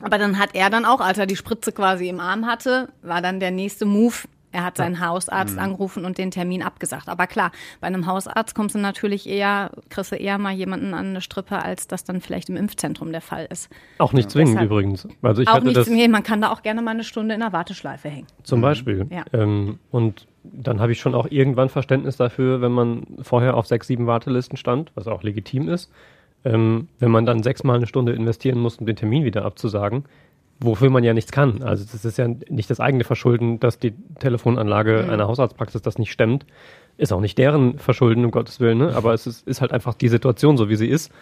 [0.02, 3.22] aber dann hat er dann auch, als er die Spritze quasi im Arm hatte, war
[3.22, 4.14] dann der nächste Move.
[4.50, 7.10] Er hat seinen Hausarzt angerufen und den Termin abgesagt.
[7.10, 7.52] Aber klar,
[7.82, 11.62] bei einem Hausarzt kommst du natürlich eher, kriegst du eher mal jemanden an eine Strippe,
[11.62, 13.68] als das dann vielleicht im Impfzentrum der Fall ist.
[13.98, 15.06] Auch nicht zwingend Deshalb- übrigens.
[15.20, 17.34] Also ich auch hatte nicht, das nee, man kann da auch gerne mal eine Stunde
[17.34, 18.26] in der Warteschleife hängen.
[18.42, 19.06] zum Beispiel.
[19.10, 19.24] Ja.
[19.34, 23.86] Ähm, und dann habe ich schon auch irgendwann Verständnis dafür, wenn man vorher auf sechs,
[23.86, 25.92] sieben Wartelisten stand, was auch legitim ist.
[26.44, 30.04] Ähm, wenn man dann sechsmal eine Stunde investieren muss, um den Termin wieder abzusagen,
[30.60, 31.62] wofür man ja nichts kann.
[31.62, 35.10] Also das ist ja nicht das eigene Verschulden, dass die Telefonanlage Mhm.
[35.10, 36.46] einer Hausarztpraxis das nicht stemmt.
[36.96, 38.94] Ist auch nicht deren Verschulden, um Gottes Willen, ne?
[38.94, 41.12] aber es ist, ist halt einfach die Situation so, wie sie ist.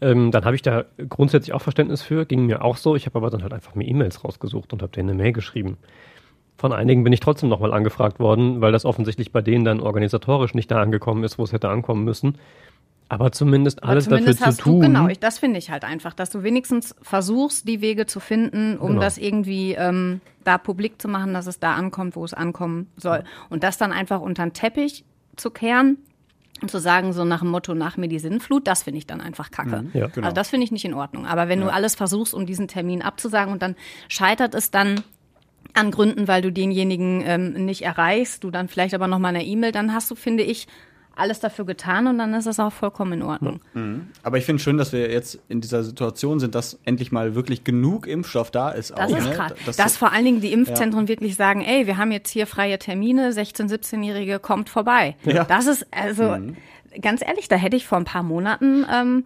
[0.00, 2.96] Ähm, dann habe ich da grundsätzlich auch Verständnis für, ging mir auch so.
[2.96, 5.76] Ich habe aber dann halt einfach mir E-Mails rausgesucht und habe denen eine Mail geschrieben.
[6.56, 10.54] Von einigen bin ich trotzdem nochmal angefragt worden, weil das offensichtlich bei denen dann organisatorisch
[10.54, 12.38] nicht da angekommen ist, wo es hätte ankommen müssen.
[13.10, 14.80] Aber zumindest Aber alles zumindest dafür hast zu tun.
[14.80, 18.20] Du, genau, ich, das finde ich halt einfach, dass du wenigstens versuchst, die Wege zu
[18.20, 19.00] finden, um Genau.
[19.00, 23.24] das irgendwie ähm, da publik zu machen, dass es da ankommt, wo es ankommen soll.
[23.50, 25.04] Und das dann einfach unter den Teppich
[25.36, 25.98] zu kehren
[26.62, 29.20] und zu sagen, so nach dem Motto, nach mir die Sinnflut, das finde ich dann
[29.20, 29.86] einfach kacke.
[29.92, 30.06] Ja.
[30.06, 30.26] Genau.
[30.26, 31.26] Also das finde ich nicht in Ordnung.
[31.26, 33.74] Aber wenn du alles versuchst, um diesen Termin abzusagen und dann
[34.08, 35.00] scheitert es dann
[35.74, 39.44] an Gründen, weil du denjenigen ähm, nicht erreichst, du dann vielleicht aber noch mal eine
[39.44, 40.68] E-Mail, dann hast du, finde ich,
[41.20, 43.60] alles dafür getan und dann ist das auch vollkommen in Ordnung.
[44.22, 47.62] aber ich finde schön, dass wir jetzt in dieser Situation sind, dass endlich mal wirklich
[47.64, 48.90] genug Impfstoff da ist.
[48.90, 49.32] Das auch, ist ne?
[49.32, 49.52] krass.
[49.66, 52.78] Das- Dass vor allen Dingen die Impfzentren wirklich sagen, ey, wir haben jetzt hier freie
[52.78, 55.14] Termine, 16-, 17-Jährige kommt vorbei.
[55.24, 55.44] Ja.
[55.44, 56.36] Das ist, also,
[57.00, 59.24] ganz ehrlich, da hätte ich vor ein paar Monaten ähm,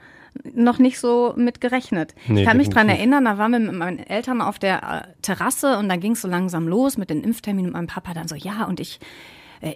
[0.52, 2.14] noch nicht so mit gerechnet.
[2.26, 2.98] Nee, ich kann mich dran definitiv.
[3.12, 6.22] erinnern, da waren wir mit meinen Eltern auf der äh, Terrasse und da ging es
[6.22, 8.98] so langsam los mit den Impfterminen und mein Papa dann so, ja, und ich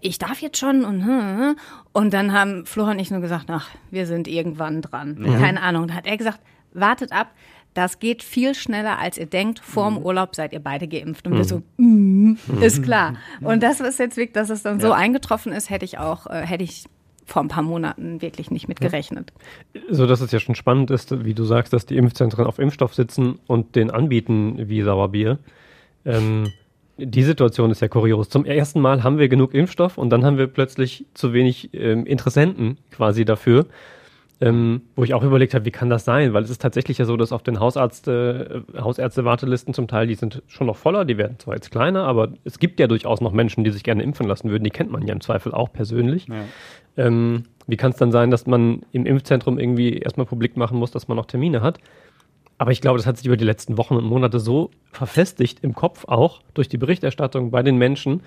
[0.02, 1.56] ich darf jetzt schon und hm,
[1.92, 5.16] und dann haben Flora und ich nur gesagt, ach, wir sind irgendwann dran.
[5.38, 5.88] Keine Ahnung.
[5.88, 6.40] Da hat er gesagt,
[6.72, 7.28] wartet ab,
[7.74, 9.60] das geht viel schneller, als ihr denkt.
[9.60, 11.26] Vor dem Urlaub seid ihr beide geimpft.
[11.26, 13.14] Und wir so, mm, ist klar.
[13.40, 16.44] Und das ist jetzt wirklich, dass es dann so eingetroffen ist, hätte ich auch, äh,
[16.44, 16.86] hätte ich
[17.24, 19.32] vor ein paar Monaten wirklich nicht mit gerechnet.
[19.90, 22.94] So dass es ja schon spannend ist, wie du sagst, dass die Impfzentren auf Impfstoff
[22.94, 25.38] sitzen und den anbieten wie Sauerbier.
[26.04, 26.50] Ähm,
[26.98, 28.28] die Situation ist ja kurios.
[28.28, 32.04] Zum ersten Mal haben wir genug Impfstoff und dann haben wir plötzlich zu wenig ähm,
[32.06, 33.66] Interessenten quasi dafür.
[34.40, 36.32] Ähm, wo ich auch überlegt habe, wie kann das sein?
[36.32, 40.14] Weil es ist tatsächlich ja so, dass auf den Hausarzt, äh, Hausärzte-Wartelisten zum Teil, die
[40.14, 43.32] sind schon noch voller, die werden zwar jetzt kleiner, aber es gibt ja durchaus noch
[43.32, 44.62] Menschen, die sich gerne impfen lassen würden.
[44.62, 46.28] Die kennt man ja im Zweifel auch persönlich.
[46.28, 46.44] Ja.
[46.96, 50.92] Ähm, wie kann es dann sein, dass man im Impfzentrum irgendwie erstmal publik machen muss,
[50.92, 51.80] dass man noch Termine hat?
[52.58, 55.74] Aber ich glaube, das hat sich über die letzten Wochen und Monate so verfestigt im
[55.74, 58.22] Kopf auch durch die Berichterstattung bei den Menschen,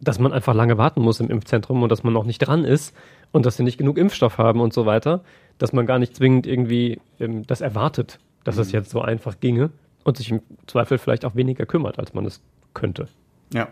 [0.00, 2.94] dass man einfach lange warten muss im Impfzentrum und dass man noch nicht dran ist
[3.32, 5.22] und dass sie nicht genug Impfstoff haben und so weiter,
[5.58, 9.70] dass man gar nicht zwingend irgendwie ähm, das erwartet, dass es jetzt so einfach ginge
[10.04, 12.40] und sich im Zweifel vielleicht auch weniger kümmert, als man es
[12.72, 13.08] könnte.
[13.52, 13.68] Ja.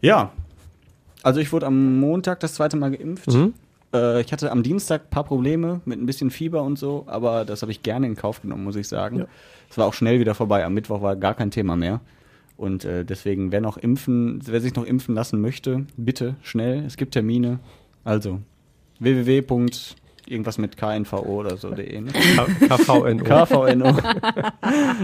[0.00, 0.32] Ja.
[1.22, 3.28] Also ich wurde am Montag das zweite Mal geimpft.
[3.28, 3.52] Mhm.
[3.92, 7.44] Äh, ich hatte am Dienstag ein paar Probleme mit ein bisschen Fieber und so, aber
[7.44, 9.20] das habe ich gerne in Kauf genommen, muss ich sagen.
[9.20, 9.26] Ja.
[9.70, 10.64] Es war auch schnell wieder vorbei.
[10.64, 12.00] Am Mittwoch war gar kein Thema mehr.
[12.56, 16.84] Und äh, deswegen, wer noch impfen, wer sich noch impfen lassen möchte, bitte schnell.
[16.84, 17.60] Es gibt Termine.
[18.04, 18.40] Also
[18.98, 19.42] www.
[20.30, 22.00] Irgendwas mit KNVO oder so de.
[22.00, 22.10] Ne?
[22.68, 23.24] KVNO.
[23.24, 23.86] KVNO.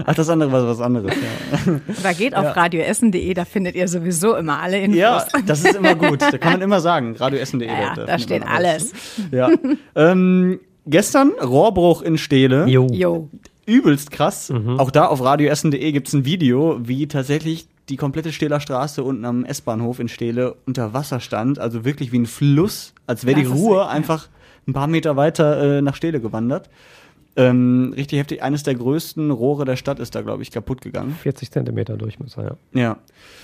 [0.05, 1.11] Ach, das andere war was anderes.
[1.13, 1.79] Ja.
[2.03, 2.51] Da geht auf Ja.
[2.51, 4.97] radioessen.de, da findet ihr sowieso immer alle Infos.
[4.97, 6.21] Ja, das ist immer gut.
[6.21, 7.67] Da kann man immer sagen, radioessen.de.
[7.67, 8.93] Ja, da findet steht alles.
[9.31, 9.49] Ja.
[9.95, 12.65] ähm, gestern Rohrbruch in Stele.
[12.67, 12.87] Jo.
[12.91, 13.29] Jo.
[13.65, 14.49] Übelst krass.
[14.49, 14.79] Mhm.
[14.79, 19.25] Auch da auf radioessen.de gibt es ein Video, wie tatsächlich die komplette Stehler Straße unten
[19.25, 21.59] am S-Bahnhof in Stele unter Wasser stand.
[21.59, 23.87] Also wirklich wie ein Fluss, als wäre die Ruhr ja.
[24.67, 26.69] Ein paar Meter weiter äh, nach Stele gewandert.
[27.37, 28.43] Ähm, richtig heftig.
[28.43, 31.17] Eines der größten Rohre der Stadt ist da, glaube ich, kaputt gegangen.
[31.21, 32.81] 40 Zentimeter Durchmesser, ja.
[32.81, 32.97] Ja,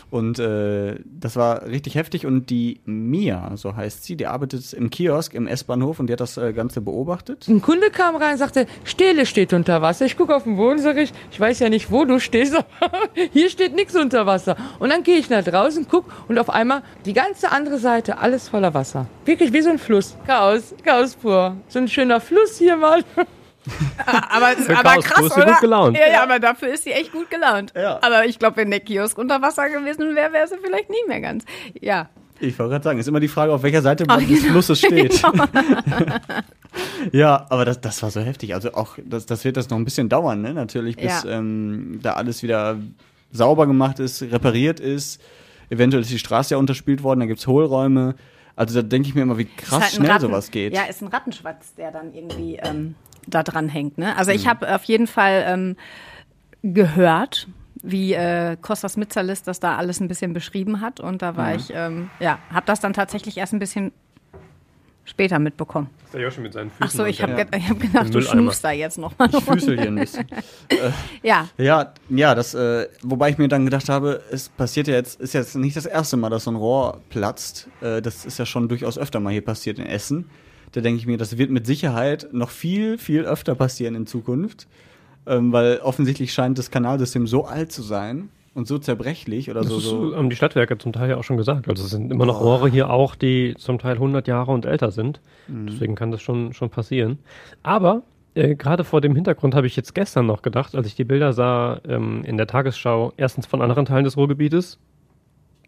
[0.10, 4.90] und äh, das war richtig heftig und die Mia, so heißt sie, die arbeitet im
[4.90, 7.48] Kiosk im S-Bahnhof und die hat das äh, Ganze beobachtet.
[7.48, 10.06] Ein Kunde kam rein und sagte, Stele steht unter Wasser.
[10.06, 13.00] Ich gucke auf den Boden, sage ich, ich weiß ja nicht, wo du stehst, aber
[13.32, 14.56] hier steht nichts unter Wasser.
[14.80, 18.50] Und dann gehe ich nach draußen, guck und auf einmal die ganze andere Seite, alles
[18.50, 19.08] voller Wasser.
[19.26, 20.18] Wirklich wie so ein Fluss.
[20.28, 21.58] Chaos, Chaos pur.
[21.68, 23.04] So ein schöner Fluss hier mal.
[24.06, 25.46] Aber, aber krass, oder?
[25.46, 25.98] gut gelaunt.
[25.98, 27.72] Ja, ja, aber dafür ist sie echt gut gelaunt.
[27.76, 28.00] Ja.
[28.02, 31.22] Aber ich glaube, wenn der Kiosk unter Wasser gewesen wäre, wäre sie vielleicht nicht mehr
[31.22, 31.46] ganz.
[31.80, 32.10] Ja.
[32.40, 34.42] Ich wollte gerade sagen, ist immer die Frage, auf welcher Seite Ah, des genau.
[34.54, 35.22] Flusses steht.
[35.22, 35.46] Genau.
[37.12, 38.54] ja, aber das, das war so heftig.
[38.54, 40.54] Also auch, das, das wird das noch ein bisschen dauern, ne?
[40.54, 41.30] Natürlich, bis Ja.
[41.30, 42.78] ähm, da alles wieder
[43.32, 45.22] sauber gemacht ist, repariert ist.
[45.70, 48.16] Eventuell ist die Straße ja unterspült worden, da gibt's Hohlräume.
[48.56, 50.74] Also da denke ich mir immer, wie krass halt schnell Ratten- sowas geht.
[50.74, 52.96] Ja, ist ein Rattenschwanz, der dann irgendwie ähm,
[53.28, 53.98] da dran hängt.
[53.98, 54.16] Ne?
[54.18, 54.36] Also Mhm.
[54.38, 55.76] ich habe auf jeden Fall ähm,
[56.64, 57.48] gehört,
[57.84, 61.00] wie äh, Kostas Mitzalis das da alles ein bisschen beschrieben hat.
[61.00, 61.56] Und da war Mhm.
[61.56, 63.92] ich, ähm, ja, habe das dann tatsächlich erst ein bisschen
[65.04, 65.90] später mitbekommen.
[66.06, 66.86] Ist der Joshi mit seinen Füßen.
[66.86, 67.44] Ach so, ich habe Ja.
[67.44, 69.30] ge hab gedacht, du schnufst da jetzt noch mal.
[69.32, 70.28] Ich füßel hier ein bisschen.
[71.24, 75.20] Ja, Ja, ja, das, äh, wobei ich mir dann gedacht habe, es passiert ja jetzt,
[75.20, 77.68] ist jetzt nicht das erste Mal, dass so ein Rohr platzt.
[77.82, 80.30] Äh, das ist ja schon durchaus öfter mal hier passiert in Essen.
[80.74, 84.68] Da denke ich mir, das wird mit Sicherheit noch viel, viel öfter passieren in Zukunft.
[85.28, 89.70] Ähm, weil offensichtlich scheint das Kanalsystem so alt zu sein und so zerbrechlich oder Das
[89.70, 89.78] so.
[89.78, 90.16] ist, so.
[90.16, 91.70] haben die Stadtwerke zum Teil ja auch schon gesagt.
[91.70, 94.92] Also es sind immer noch Rohre hier auch, die zum Teil 100 Jahre und älter
[94.92, 95.22] sind.
[95.48, 95.68] Mhm.
[95.68, 97.20] Deswegen kann das schon, schon passieren.
[97.62, 98.02] Aber
[98.34, 101.34] äh, gerade vor dem Hintergrund habe ich jetzt gestern noch gedacht, als ich die Bilder
[101.34, 104.80] sah ähm, in der Tagesschau, erstens von anderen Teilen des Ruhrgebietes,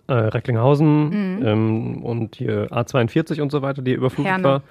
[0.07, 4.43] äh, Recklinghausen ähm, und hier A42 und so weiter, die überflutet Herne.
[4.43, 4.61] war.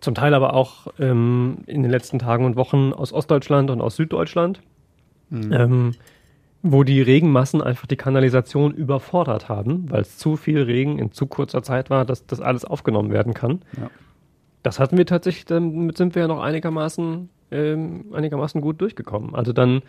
[0.00, 3.96] Zum Teil aber auch ähm, in den letzten Tagen und Wochen aus Ostdeutschland und aus
[3.96, 4.60] Süddeutschland,
[5.32, 5.92] ähm,
[6.62, 11.26] wo die Regenmassen einfach die Kanalisation überfordert haben, weil es zu viel Regen in zu
[11.26, 13.62] kurzer Zeit war, dass das alles aufgenommen werden kann.
[13.78, 13.90] Ja.
[14.62, 19.34] Das hatten wir tatsächlich, damit sind wir ja noch einigermaßen, ähm, einigermaßen gut durchgekommen.
[19.34, 19.82] Also dann,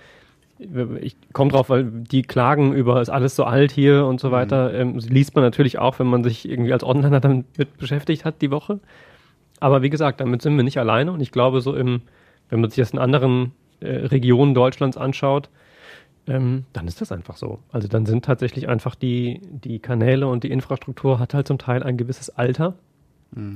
[0.57, 4.73] ich komme drauf, weil die Klagen über ist alles so alt hier und so weiter,
[4.73, 7.45] ähm, liest man natürlich auch, wenn man sich irgendwie als Onliner damit
[7.77, 8.79] beschäftigt hat die Woche.
[9.59, 12.01] Aber wie gesagt, damit sind wir nicht alleine und ich glaube, so im,
[12.49, 15.49] wenn man sich das in anderen äh, Regionen Deutschlands anschaut,
[16.27, 17.59] ähm, dann ist das einfach so.
[17.71, 21.83] Also dann sind tatsächlich einfach die, die Kanäle und die Infrastruktur hat halt zum Teil
[21.83, 22.75] ein gewisses Alter.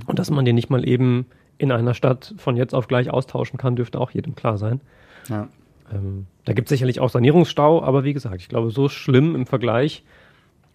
[0.06, 1.26] Und dass man die nicht mal eben
[1.58, 4.82] in einer Stadt von jetzt auf gleich austauschen kann, dürfte auch jedem klar sein.
[5.30, 5.48] Ja.
[5.91, 9.45] Ähm, da gibt es sicherlich auch Sanierungsstau, aber wie gesagt, ich glaube, so schlimm im
[9.45, 10.04] Vergleich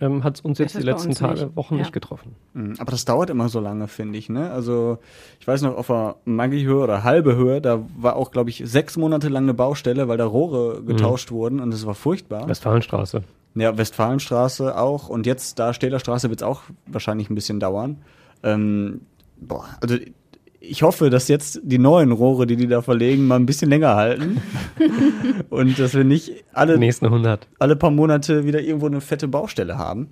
[0.00, 1.56] ähm, hat es uns Das jetzt die letzten Tage, nicht.
[1.56, 1.80] Wochen Ja.
[1.82, 2.34] nicht getroffen.
[2.52, 4.28] Mhm, Aber das dauert immer so lange, finde ich.
[4.28, 4.50] Ne?
[4.50, 4.98] Also
[5.38, 8.96] ich weiß noch, auf der Maggi-Höhe oder halbe Höhe, da war auch, glaube ich, sechs
[8.96, 12.48] Monate lang eine Baustelle, weil da Rohre getauscht wurden und es war furchtbar.
[12.48, 13.22] Westfalenstraße.
[13.54, 15.08] Ja, Westfalenstraße auch.
[15.08, 17.98] Und jetzt da Stählerstraße wird es auch wahrscheinlich ein bisschen dauern.
[18.42, 19.02] Ähm,
[19.36, 19.96] boah, also
[20.68, 23.94] ich hoffe, dass jetzt die neuen Rohre, die die da verlegen, mal ein bisschen länger
[23.94, 24.40] halten.
[25.50, 27.46] und dass wir nicht alle, nächsten 100.
[27.58, 30.08] alle paar Monate wieder irgendwo eine fette Baustelle haben.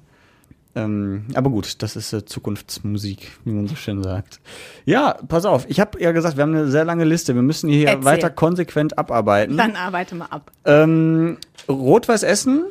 [0.74, 4.40] Ähm, aber gut, das ist äh, Zukunftsmusik, wie man so schön sagt.
[4.86, 7.34] Ja, pass auf, ich habe ja gesagt, wir haben eine sehr lange Liste.
[7.34, 8.04] Wir müssen hier Erzähl.
[8.04, 9.56] weiter konsequent abarbeiten.
[9.56, 10.50] dann arbeite mal ab.
[10.64, 11.36] Ähm,
[11.68, 12.64] Rot-Weiß Essen,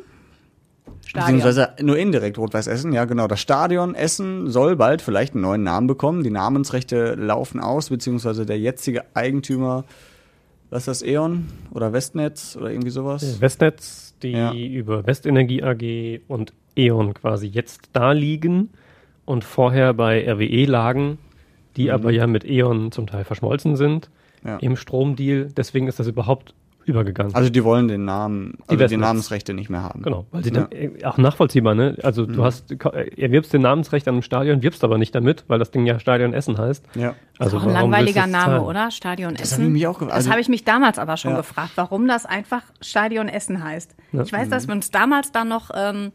[1.06, 1.36] Stadion.
[1.38, 3.26] beziehungsweise nur indirekt Rot-Weiß Essen, ja genau.
[3.28, 6.22] Das Stadion Essen soll bald vielleicht einen neuen Namen bekommen.
[6.22, 9.84] Die Namensrechte laufen aus, beziehungsweise der jetzige Eigentümer,
[10.70, 13.40] was ist das, E.ON oder Westnetz oder irgendwie sowas?
[13.40, 14.52] Westnetz, die Ja.
[14.54, 18.70] über Westenergie AG und E.ON quasi jetzt da liegen
[19.26, 21.18] und vorher bei RWE lagen,
[21.76, 24.08] die aber ja mit E.ON zum Teil verschmolzen sind
[24.44, 24.56] Ja.
[24.58, 25.48] im Stromdeal.
[25.54, 27.34] Deswegen ist das überhaupt übergegangen.
[27.34, 28.96] Also die wollen den Namen, also die.
[28.96, 30.02] Namensrechte nicht mehr haben.
[30.02, 30.62] Genau, weil sie Ja.
[30.62, 31.96] dann äh, auch nachvollziehbar, ne?
[32.02, 32.44] Also du Mhm.
[32.44, 32.70] hast,
[33.16, 36.32] erwirbst den Namensrecht an einem Stadion, wirbst aber nicht damit, weil das Ding ja Stadion
[36.34, 36.84] Essen heißt.
[36.94, 37.14] Ja.
[37.38, 38.62] Also Auch ein warum willst du langweiliger Name, zahlen?
[38.64, 38.90] oder?
[38.90, 39.54] Stadion Das Essen.
[39.54, 41.36] habe ich mich auch ge- das also- habe ich mich damals aber schon Ja.
[41.38, 43.94] gefragt, warum das einfach Stadion Essen heißt.
[44.12, 44.22] Ja.
[44.22, 46.12] Ich weiß, dass wir uns damals dann noch, ähm,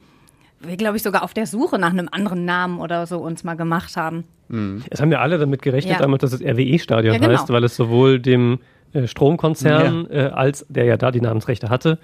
[0.59, 3.55] wir glaube ich sogar auf der Suche nach einem anderen Namen oder so uns mal
[3.55, 4.23] gemacht haben.
[4.89, 5.99] Es haben ja alle damit gerechnet, Ja.
[5.99, 7.33] damals, dass es RWE-Stadion Ja, genau.
[7.33, 8.59] heißt, weil es sowohl dem
[8.93, 11.99] äh, Stromkonzern, äh, als der ja da die Namensrechte hatte,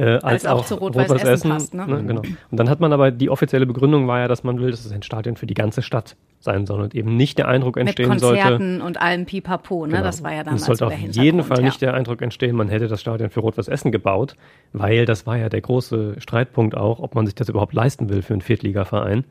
[0.00, 1.84] äh, als, Als auch auch zu Rot-Weiß Essen passt, ne?
[2.06, 2.22] Genau.
[2.22, 4.92] Und dann hat man aber, die offizielle Begründung war ja, dass man will, dass es
[4.92, 8.18] ein Stadion für die ganze Stadt sein soll und eben nicht der Eindruck Mit entstehen
[8.18, 8.40] sollte.
[8.40, 9.92] Konzerten und allem Pipapo, ne?
[9.92, 10.02] Genau.
[10.02, 11.64] Das war ja damals Es sollte so auf jeden Fall ja.
[11.64, 14.36] nicht der Eindruck entstehen, man hätte das Stadion für Rot-Weiß Essen gebaut,
[14.72, 18.22] weil das war ja der große Streitpunkt auch, ob man sich das überhaupt leisten will
[18.22, 19.24] für einen Viertligaverein.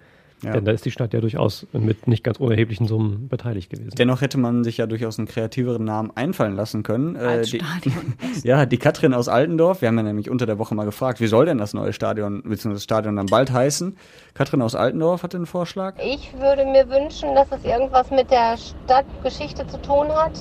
[0.43, 0.54] Ja.
[0.54, 3.91] Denn da ist die Stadt ja durchaus mit nicht ganz unerheblichen Summen beteiligt gewesen.
[3.97, 7.15] Dennoch hätte man sich ja durchaus einen kreativeren Namen einfallen lassen können.
[7.15, 8.13] Äh, Als die, Stadion.
[8.43, 11.28] ja, die Katrin aus Altendorf, wir haben ja nämlich unter der Woche mal gefragt, wie
[11.28, 13.97] soll denn das neue Stadion, beziehungsweise das Stadion dann bald heißen?
[14.34, 15.95] Katrin aus Altendorf hatte einen Vorschlag.
[16.02, 20.34] Ich würde mir wünschen, dass es irgendwas mit der Stadtgeschichte zu tun hat,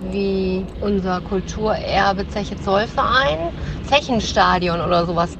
[0.00, 3.38] wie unser Kulturerbe Zeche Zollverein,
[3.88, 5.36] Zechenstadion oder sowas.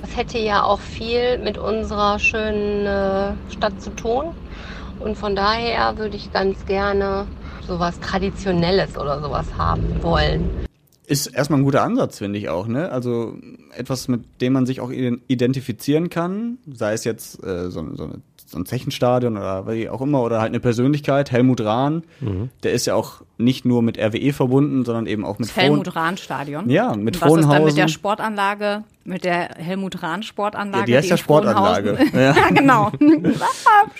[0.00, 4.26] Das hätte ja auch viel mit unserer schönen äh, Stadt zu tun.
[4.98, 7.26] Und von daher würde ich ganz gerne
[7.66, 10.50] sowas Traditionelles oder sowas haben wollen.
[11.06, 12.92] Ist erstmal ein guter Ansatz, finde ich auch, ne?
[12.92, 13.34] Also
[13.76, 18.04] etwas, mit dem man sich auch ident- identifizieren kann, sei es jetzt äh, so, so,
[18.04, 22.50] eine, so ein Zechenstadion oder wie auch immer, oder halt eine Persönlichkeit, Helmut Rahn, Mhm.
[22.64, 25.94] der ist ja auch nicht nur mit RWE verbunden, sondern eben auch mit Das Helmut
[25.94, 26.68] Rahn Stadion.
[26.68, 30.80] Ja, mit Und Was ist dann mit der Sportanlage, mit der Helmut Rahn Sportanlage?
[30.80, 31.96] Ja, die heißt ja Sportanlage.
[32.12, 32.20] Ja.
[32.36, 32.90] ja, genau.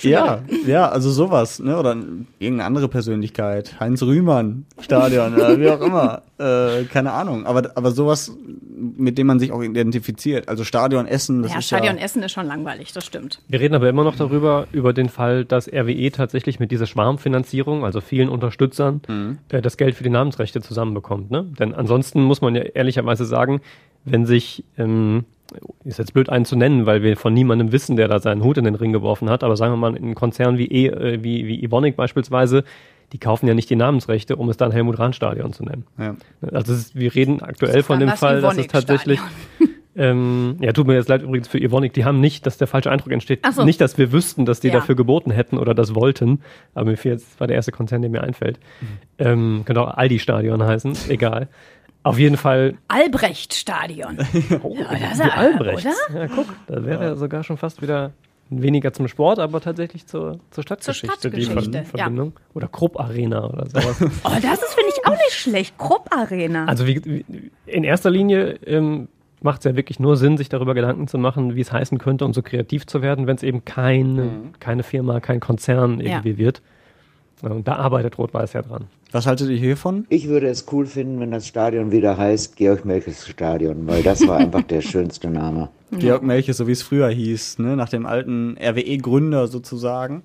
[0.03, 1.79] Ja, ja, also sowas, ne?
[1.79, 1.93] Oder
[2.39, 3.79] irgendeine andere Persönlichkeit.
[3.81, 6.23] Heinz Rühmann, Stadion, oder wie auch immer.
[6.41, 7.45] Äh, keine Ahnung.
[7.45, 8.33] Aber, aber sowas,
[8.81, 10.49] mit dem man sich auch identifiziert.
[10.49, 12.03] Also Stadion Essen, das ja, ist Stadion ja.
[12.05, 13.43] Essen ist schon langweilig, das stimmt.
[13.49, 17.85] Wir reden aber immer noch darüber, über den Fall, dass RWE tatsächlich mit dieser Schwarmfinanzierung,
[17.85, 19.39] also vielen Unterstützern, Mhm.
[19.51, 21.31] äh, das Geld für die Namensrechte zusammenbekommt.
[21.31, 21.47] Ne?
[21.59, 23.61] Denn ansonsten muss man ja ehrlicherweise sagen,
[24.05, 25.25] wenn sich, ähm,
[25.85, 28.57] ist jetzt blöd einen zu nennen, weil wir von niemandem wissen, der da seinen Hut
[28.57, 31.47] in den Ring geworfen hat, aber sagen wir mal, ein Konzern wie, e, äh, wie,
[31.47, 32.65] wie Evonik beispielsweise,
[33.13, 35.85] die kaufen ja nicht die Namensrechte, um es dann Helmut Rahn Stadion zu nennen.
[35.99, 36.15] Ja.
[36.53, 39.19] Also ist, wir reden aktuell von dem Fall, dass es tatsächlich
[39.97, 42.91] ähm, ja, tut mir jetzt leid übrigens für Evonik, die haben nicht, dass der falsche
[42.91, 43.45] Eindruck entsteht.
[43.53, 43.65] So.
[43.65, 44.75] Nicht, dass wir wüssten, dass die Ja.
[44.75, 46.41] dafür geboten hätten oder das wollten,
[46.75, 48.61] aber mir fiel jetzt, war der erste Konzern, der mir einfällt.
[49.19, 51.49] Ähm, könnte auch Aldi-Stadion heißen, egal.
[52.03, 54.19] Auf jeden Fall, Albrecht-Stadion.
[54.63, 55.87] oh, ja- Albrecht.
[56.09, 56.21] oder?
[56.23, 58.13] Ja, guck, da wäre er sogar schon fast wieder
[58.51, 62.05] weniger zum Sport, aber tatsächlich zur, zur Stadtgeschichte, die Stadtgeschichte, Ver ja.
[62.05, 62.33] Verbindung.
[62.55, 63.97] Oder Krupp Arena oder sowas.
[64.25, 65.79] Oh, das ist, finde ich, auch nicht schlecht.
[65.79, 66.67] Krupp-Arena.
[66.67, 69.09] Also wie, wie, in erster Linie ähm,
[69.41, 72.25] macht es ja wirklich nur Sinn, sich darüber Gedanken zu machen, wie es heißen könnte,
[72.25, 76.61] um so kreativ zu werden, wenn es eben keine, keine Firma, kein Konzern irgendwie wird.
[77.43, 78.87] Und da arbeitet Rot-Weiß ja dran.
[79.13, 80.07] Was haltet ihr hiervon?
[80.09, 84.27] Ich würde es cool finden, wenn das Stadion wieder heißt Georg Melkes Stadion, weil das
[84.27, 85.69] war einfach der schönste Name.
[85.93, 87.77] Georg Melches, so wie es früher hieß, ne?
[87.77, 90.23] nach dem alten RWE-Gründer sozusagen.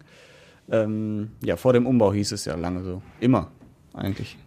[0.69, 3.01] Ähm, ja, vor dem Umbau hieß es ja lange so.
[3.19, 3.51] Immer,
[3.93, 4.37] eigentlich.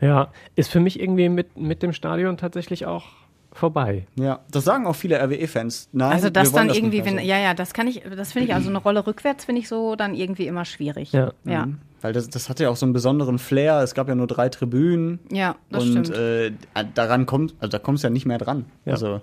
[0.00, 3.04] Ja, ist für mich irgendwie mit, mit dem Stadion tatsächlich auch
[3.52, 4.06] vorbei.
[4.16, 5.88] Ja, das sagen auch viele RWE-Fans.
[5.92, 8.54] Nein, also das dann das irgendwie, wenn, ja, ja, das kann ich, das finde ich,
[8.54, 11.12] also eine Rolle rückwärts finde ich so dann irgendwie immer schwierig.
[11.12, 11.32] Ja.
[11.44, 11.78] Ja, Mhm.
[12.00, 13.82] Weil das, das hatte ja auch so einen besonderen Flair.
[13.82, 15.20] Es gab ja nur drei Tribünen.
[15.30, 16.16] ja das und stimmt.
[16.16, 16.52] äh,
[16.94, 18.64] daran kommt, also da kommst du ja nicht mehr dran.
[18.84, 18.92] Ja.
[18.92, 19.20] Also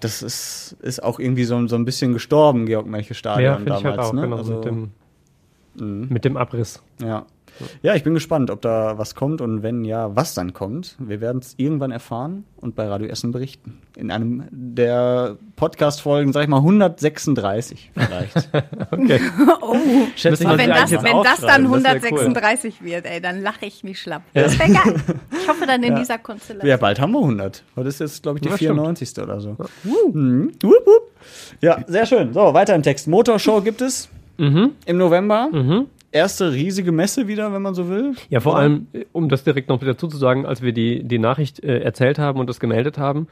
[0.00, 3.74] das ist, ist auch irgendwie so, so ein bisschen gestorben, Georg Melches Stadion Ja, finde
[3.74, 3.98] ich damals.
[3.98, 4.20] halt auch, ne?
[4.22, 4.90] genau, also, mit, dem,
[5.74, 6.06] mhm.
[6.08, 6.82] mit dem Abriss.
[7.02, 7.26] Ja.
[7.82, 10.96] Ja, ich bin gespannt, ob da was kommt und wenn ja, was dann kommt.
[10.98, 13.78] Wir werden es irgendwann erfahren und bei Radio Essen berichten.
[13.96, 18.48] In einem der Podcast-Folgen, sag ich mal, 136 vielleicht.
[18.90, 19.20] Okay.
[19.60, 19.76] oh,
[20.16, 22.20] Schätze was wenn das, wenn das dann aufschreiben, das wär cool.
[22.20, 24.22] 136 wird, ey, dann lache ich mich schlapp.
[24.34, 24.94] Das wäre geil.
[25.40, 25.98] Ich hoffe dann in Ja.
[25.98, 26.68] dieser Konstellation.
[26.68, 27.62] ja, bald haben wir 100.
[27.76, 28.70] Heute ist jetzt, glaube ich, die Ja, stimmt.
[28.76, 29.18] 94.
[29.22, 29.56] oder so.
[29.84, 30.52] Mhm.
[30.62, 31.12] Wup, wup.
[31.60, 32.32] Ja, sehr schön.
[32.32, 33.08] So, weiter im Text.
[33.08, 34.72] Motorshow gibt es Mhm.
[34.86, 35.48] im November.
[35.52, 35.86] Mhm.
[36.10, 38.14] Erste riesige Messe wieder, wenn man so will.
[38.30, 41.62] Ja, vor allem, um das direkt noch dazu zu sagen, als wir die, die Nachricht
[41.62, 43.28] äh, erzählt haben und das gemeldet haben,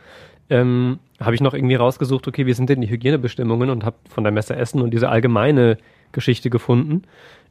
[0.50, 4.24] ähm, habe ich noch irgendwie rausgesucht, okay, wie sind denn die Hygienebestimmungen und habe von
[4.24, 5.78] der Messe Essen und diese allgemeine
[6.12, 7.02] Geschichte gefunden,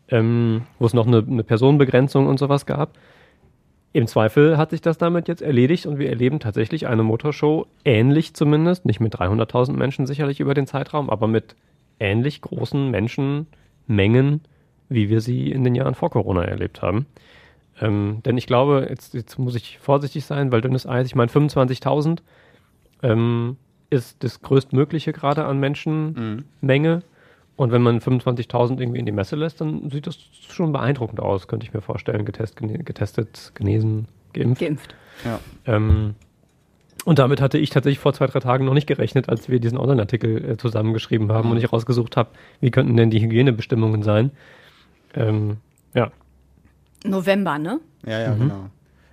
[0.10, 2.98] ähm, wo es noch eine, eine Personenbegrenzung und sowas gab.
[3.94, 8.34] Im Zweifel hat sich das damit jetzt erledigt und wir erleben tatsächlich eine Motorshow, ähnlich
[8.34, 11.56] zumindest, nicht mit 300.000 Menschen sicherlich über den Zeitraum, aber mit
[12.00, 14.42] ähnlich großen Menschenmengen,
[14.89, 17.06] wie wir sie in den Jahren vor Corona erlebt haben.
[17.82, 21.32] Ähm, denn ich glaube, jetzt, jetzt muss ich vorsichtig sein, weil dünnes Eis, ich meine
[21.32, 22.19] 25.000
[23.04, 23.58] ähm,
[23.89, 27.04] ist das größtmögliche gerade an Menschenmenge.
[27.58, 30.17] Und wenn man 25.000 irgendwie in die Messe lässt, dann sieht das
[30.50, 32.26] schon beeindruckend aus, könnte ich mir vorstellen.
[32.26, 34.62] Getest, gene, getestet, genesen, geimpft.
[34.62, 34.95] Geimpft.
[35.24, 35.39] Ja.
[35.65, 36.15] Ähm,
[37.06, 39.78] und damit hatte ich tatsächlich vor zwei, drei Tagen noch nicht gerechnet, als wir diesen
[39.78, 44.32] Online-Artikel äh, zusammengeschrieben haben und ich rausgesucht habe, wie könnten denn die Hygienebestimmungen sein.
[45.15, 45.58] Ähm,
[45.93, 46.12] ja.
[47.04, 47.80] November, ne?
[48.06, 48.39] Ja, ja, Mhm.
[48.39, 48.65] genau.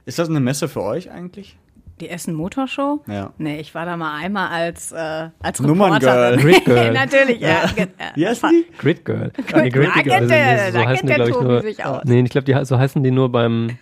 [0.05, 1.57] Ist das eine Messe für euch eigentlich?
[2.01, 3.01] Die Essen Motorshow?
[3.07, 3.33] Ja.
[3.39, 6.35] Nee, ich war da mal einmal als, äh, als Nummerngirl.
[6.35, 6.41] Reporterin.
[6.41, 6.93] Grid Girl.
[6.93, 7.49] Natürlich, ja.
[7.77, 7.83] Ja.
[7.85, 7.87] Äh,
[8.17, 8.67] Wie heißt die?
[8.79, 9.31] Grid Girl.
[9.47, 10.15] Grid- Nee, Grid Da Girl.
[10.33, 11.63] Also, so da heißen die, der glaube ich, Tobi nur.
[11.63, 12.03] sich aus.
[12.05, 13.79] Nee, ich glaube, die, so heißen die nur beim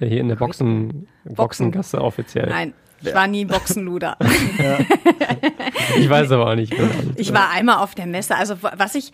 [0.00, 2.48] ja, hier in der Boxen, Boxengasse offiziell.
[2.48, 4.16] Nein, ich war nie Boxenluder.
[5.96, 6.72] Ich weiß aber auch nicht.
[6.76, 6.88] Genau.
[7.16, 8.36] Ich war einmal auf der Messe.
[8.36, 9.12] Also wa- was ich,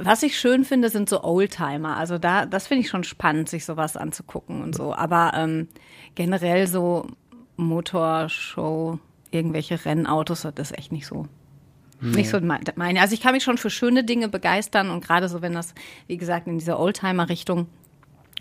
[0.00, 1.96] was ich schön finde, sind so Oldtimer.
[1.96, 4.94] Also da, das finde ich schon spannend, sich sowas anzugucken und so.
[4.94, 5.68] Aber ähm,
[6.14, 7.06] generell so
[7.56, 8.98] Motorshow,
[9.30, 11.26] irgendwelche Rennautos, das ist echt nicht so.
[12.00, 13.00] Nicht so mein- meine.
[13.00, 15.74] Also ich kann mich schon für schöne Dinge begeistern und gerade so, wenn das,
[16.06, 17.66] wie gesagt, in dieser Oldtimer-Richtung.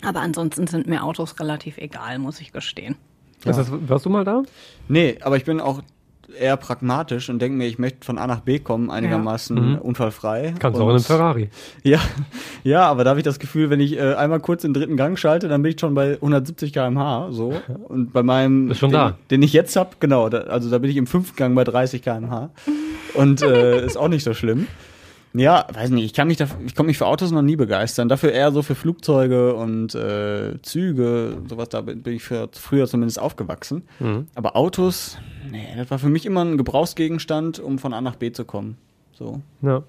[0.04, 2.96] Aber ansonsten sind mir Autos relativ egal, muss ich gestehen.
[3.46, 4.44] Ist das, warst du mal da?
[4.88, 5.82] Nee, aber ich bin auch
[6.40, 9.78] eher pragmatisch und denke mir, ich möchte von A nach B kommen, einigermaßen Mhm.
[9.80, 10.54] unfallfrei.
[10.60, 11.50] Kannst du Und- auch in einem Ferrari.
[11.84, 12.00] Ja,
[12.64, 15.18] ja, aber da habe ich das Gefühl, wenn ich äh, einmal kurz den dritten Gang
[15.18, 17.54] schalte, dann bin ich schon bei 170 km/h so.
[17.88, 19.18] Und bei meinem, Bist schon den, da.
[19.32, 22.02] den ich jetzt habe, genau, da, also da bin ich im fünften Gang bei 30
[22.02, 22.50] km/h.
[23.14, 24.68] Und äh, ist auch nicht so schlimm.
[25.34, 28.10] Ja, weiß nicht, ich kann mich da, ich konnte mich für Autos noch nie begeistern.
[28.10, 32.88] Dafür eher so für Flugzeuge und äh, Züge, sowas, da bin bin ich für, früher
[32.88, 33.84] zumindest aufgewachsen.
[34.00, 34.28] Mhm.
[34.36, 35.18] Aber Autos,
[35.52, 38.78] nee, das war für mich immer ein Gebrauchsgegenstand, um von A nach B zu kommen.
[39.14, 39.42] So.
[39.62, 39.84] Ja.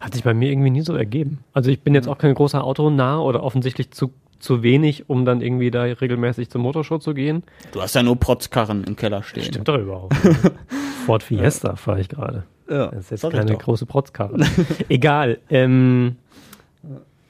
[0.00, 1.44] Hat sich bei mir irgendwie nie so ergeben.
[1.52, 5.40] Also ich bin jetzt auch kein großer Autonah oder offensichtlich zu, zu wenig, um dann
[5.40, 7.44] irgendwie da regelmäßig zur Motorshow zu gehen.
[7.72, 9.44] Du hast ja nur Protzkarren im Keller stehen.
[9.44, 10.14] Stimmt doch überhaupt.
[11.06, 12.44] Ford Fiesta fahre ich gerade.
[12.68, 14.38] Ja, Das ist jetzt keine große Protzkarre.
[14.88, 15.38] Egal.
[15.50, 16.16] Ähm,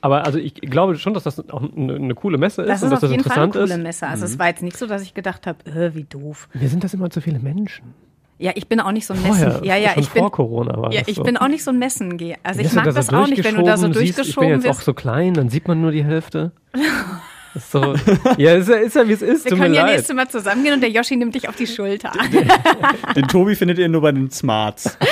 [0.03, 2.89] aber also ich glaube schon, dass das auch eine, eine coole Messe ist Das und
[2.89, 3.83] ist dass auf das jeden Fall eine interessant coole ist.
[3.83, 4.07] Messe.
[4.09, 6.49] Also es war jetzt nicht so, dass ich gedacht habe, äh, wie doof.
[6.53, 7.95] Mir sind das immer zu viele Menschen.
[8.39, 9.65] Ja, ich bin auch nicht so ein Vorher, Messen.
[9.65, 11.23] Ja, ja, schon ich bin, vor Corona war ja, das ich so.
[11.23, 12.39] bin auch nicht so ein Messengeher.
[12.43, 14.49] Also ich mag da das auch nicht, wenn du da so durchgeschoben siehst, Ich bin
[14.49, 16.51] jetzt auch so klein, dann sieht man nur die Hälfte.
[17.55, 17.95] So,
[18.39, 19.45] ja, ist ja, ist ja wie es ist.
[19.45, 19.97] Wir Tut mir können ja leid.
[19.97, 22.11] nächstes Mal zusammengehen und der Yoshi nimmt dich auf die Schulter.
[23.15, 24.97] Den Tobi findet ihr nur bei den Smarts.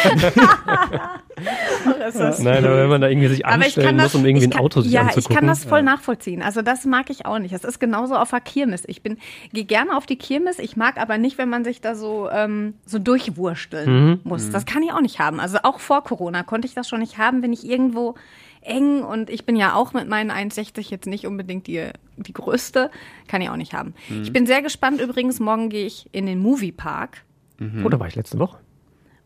[2.09, 4.26] Ist- Nein, aber wenn man da irgendwie sich Aber ich anstellen kann das, muss, um
[4.26, 5.31] irgendwie ich ein kann, Auto sich Ja, anzugucken.
[5.33, 6.42] ich kann das voll nachvollziehen.
[6.42, 7.55] Also das mag ich auch nicht.
[7.55, 8.83] Das ist genauso auf der Kirmes.
[8.87, 9.16] Ich bin
[9.53, 10.59] gehe gerne auf die Kirmes.
[10.59, 14.20] Ich mag aber nicht, wenn man sich da so ähm, so durchwursteln Mhm.
[14.24, 14.50] muss.
[14.50, 15.40] Das kann ich auch nicht haben.
[15.40, 18.14] Also auch vor Corona konnte ich das schon nicht haben, wenn ich irgendwo
[18.62, 22.90] eng und ich bin ja auch mit meinen 1,60 jetzt nicht unbedingt die, die größte,
[23.29, 23.94] kann ich auch nicht haben.
[24.09, 24.23] Mhm.
[24.23, 27.25] Ich bin sehr gespannt übrigens, morgen gehe ich in den Moviepark
[27.85, 28.57] Oh, da war ich letzte Woche.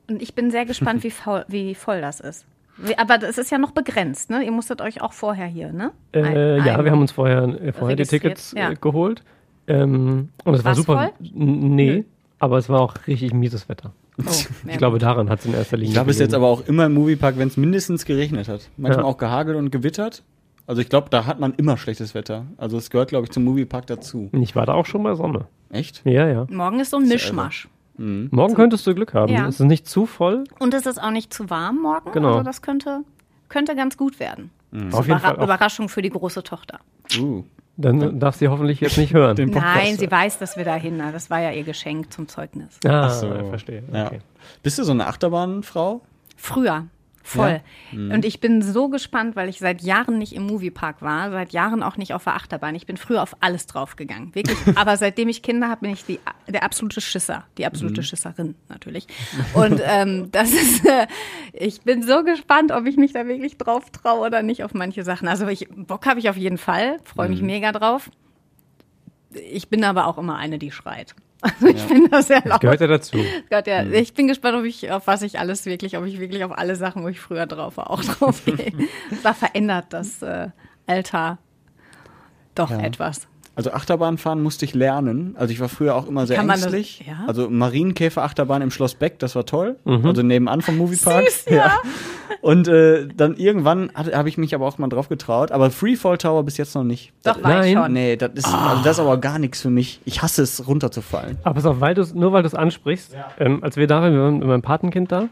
[0.09, 2.45] und ich bin sehr gespannt, wie, faul, wie voll das ist.
[2.79, 4.43] Wie- Aber das ist ja noch begrenzt, ne?
[4.45, 5.93] Ihr musstet euch auch vorher hier, ne?
[6.11, 8.73] Äh, Ein- ja, ein- wir haben uns vorher, äh, vorher die Tickets ja.
[8.73, 9.23] äh, geholt.
[9.69, 10.95] Ähm, und es war super.
[10.95, 11.31] voll?
[11.33, 12.05] Nee,
[12.41, 13.93] aber es war auch richtig mieses Wetter.
[14.19, 14.31] Oh,
[14.69, 16.67] Ich glaube, daran hat es in erster Linie Ich glaube, es ist jetzt aber auch
[16.67, 18.69] immer im Moviepark, wenn es mindestens geregnet hat.
[18.77, 19.11] Manchmal Ja.
[19.11, 20.23] auch gehagelt und gewittert.
[20.67, 22.47] Also ich glaube, da hat man immer schlechtes Wetter.
[22.57, 24.31] Also es gehört, glaube ich, zum Moviepark dazu.
[24.33, 25.47] Ich war da auch schon bei Sonne.
[25.71, 26.03] Echt?
[26.05, 26.47] Ja, ja.
[26.49, 27.69] Morgen ist so ein Mischmasch.
[27.97, 29.33] Morgen könntest du Glück haben.
[29.33, 29.47] Ja.
[29.47, 30.45] Es ist nicht zu voll.
[30.59, 32.11] Und es ist auch nicht zu warm morgen.
[32.13, 32.33] Genau.
[32.33, 33.01] Also das könnte,
[33.49, 34.51] könnte ganz gut werden.
[34.73, 35.45] Auf jeden Überra Fall auch.
[35.45, 36.81] Überraschung für die große Tochter.
[37.19, 37.45] Uh.
[37.77, 39.37] Dann darf sie hoffentlich jetzt nicht hören.
[39.53, 40.97] Nein, sie weiß, dass wir dahin.
[40.97, 42.79] na, Das war ja ihr Geschenk zum Zeugnis.
[42.85, 43.29] Ah, Ach so.
[43.49, 43.83] verstehe.
[43.93, 44.07] Ja.
[44.07, 44.21] Okay.
[44.63, 46.01] Bist du so eine Achterbahnfrau?
[46.37, 46.87] Früher.
[47.27, 47.63] Voll.
[47.91, 48.11] Mhm.
[48.13, 51.83] Und ich bin so gespannt, weil ich seit Jahren nicht im Moviepark war, seit Jahren
[51.83, 52.75] auch nicht auf der Achterbahn.
[52.75, 54.35] Ich bin früher auf alles draufgegangen.
[54.35, 54.59] Wirklich.
[54.77, 57.47] Aber seitdem ich Kinder habe, bin ich die, der absolute Schisser.
[57.57, 58.05] Die absolute Mhm.
[58.05, 59.07] Schisserin, natürlich.
[59.55, 61.07] Und ähm, das ist, äh,
[61.55, 65.03] ich bin so gespannt, ob ich mich da wirklich drauf traue oder nicht auf manche
[65.03, 65.27] Sachen.
[65.27, 66.99] Also ich, Bock habe ich auf jeden Fall.
[67.05, 67.47] Freue mich Mhm.
[67.47, 68.11] mega drauf.
[69.51, 71.15] Ich bin aber auch immer eine, die schreit.
[71.45, 72.61] Also ich finde das sehr laut.
[72.61, 73.19] Gehört ja dazu.
[73.51, 73.85] Gott, ja.
[73.85, 76.75] Ich bin gespannt, ob ich, auf was ich alles wirklich, ob ich wirklich auf alle
[76.75, 78.73] Sachen, wo ich früher drauf war, auch drauf gehe.
[79.23, 80.49] da verändert das äh,
[80.87, 81.39] Alter
[82.55, 82.79] doch Ja.
[82.81, 83.29] etwas.
[83.57, 85.37] Also Achterbahnfahren musste ich lernen.
[85.39, 87.05] Also ich war früher auch immer sehr Kann man das- ängstlich.
[87.07, 87.25] ja?
[87.29, 89.77] Also Marienkäfer-Achterbahn im Schloss Beck, das war toll.
[89.85, 90.05] Mhm.
[90.07, 91.29] Also nebenan vom Moviepark.
[91.31, 91.77] Süß, ja.
[92.41, 95.53] Und äh, dann irgendwann habe ich mich aber auch mal drauf getraut.
[95.53, 97.13] Aber Freefall Tower bis jetzt noch nicht.
[97.23, 97.75] Doch, ich Nein.
[97.75, 97.93] schon.
[97.93, 100.01] Nee, das ist, also das ist aber gar nichts für mich.
[100.05, 101.39] Ich hasse es, runterzufallen.
[101.45, 104.13] Aber pass auf, weil du's, nur weil du es ansprichst, ähm, als wir da waren,
[104.13, 105.29] wir waren mit meinem Patenkind da,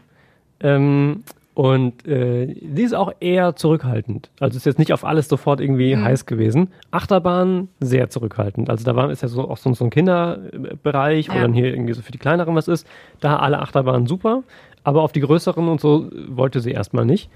[0.61, 1.23] ähm,
[1.55, 4.31] Und äh, die ist auch eher zurückhaltend.
[4.39, 6.03] Also ist jetzt nicht auf alles sofort irgendwie Mhm.
[6.03, 6.69] heiß gewesen.
[6.89, 8.71] Achterbahn sehr zurückhaltend.
[8.71, 11.41] Also da war ist ja so auch so, so ein Kinderbereich, wo Ja.
[11.41, 12.87] dann hier irgendwie so für die kleineren was ist.
[13.19, 14.43] Da alle Achterbahnen super,
[14.83, 17.29] aber auf die größeren und so wollte sie erstmal nicht.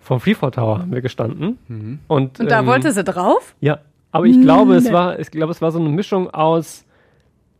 [0.00, 1.58] Vom Freefall Tower haben wir gestanden.
[2.08, 3.54] Und, Und da ähm, wollte sie drauf?
[3.60, 3.78] ja,
[4.12, 6.84] aber ich glaube, es war, ich glaube, es war so eine Mischung aus,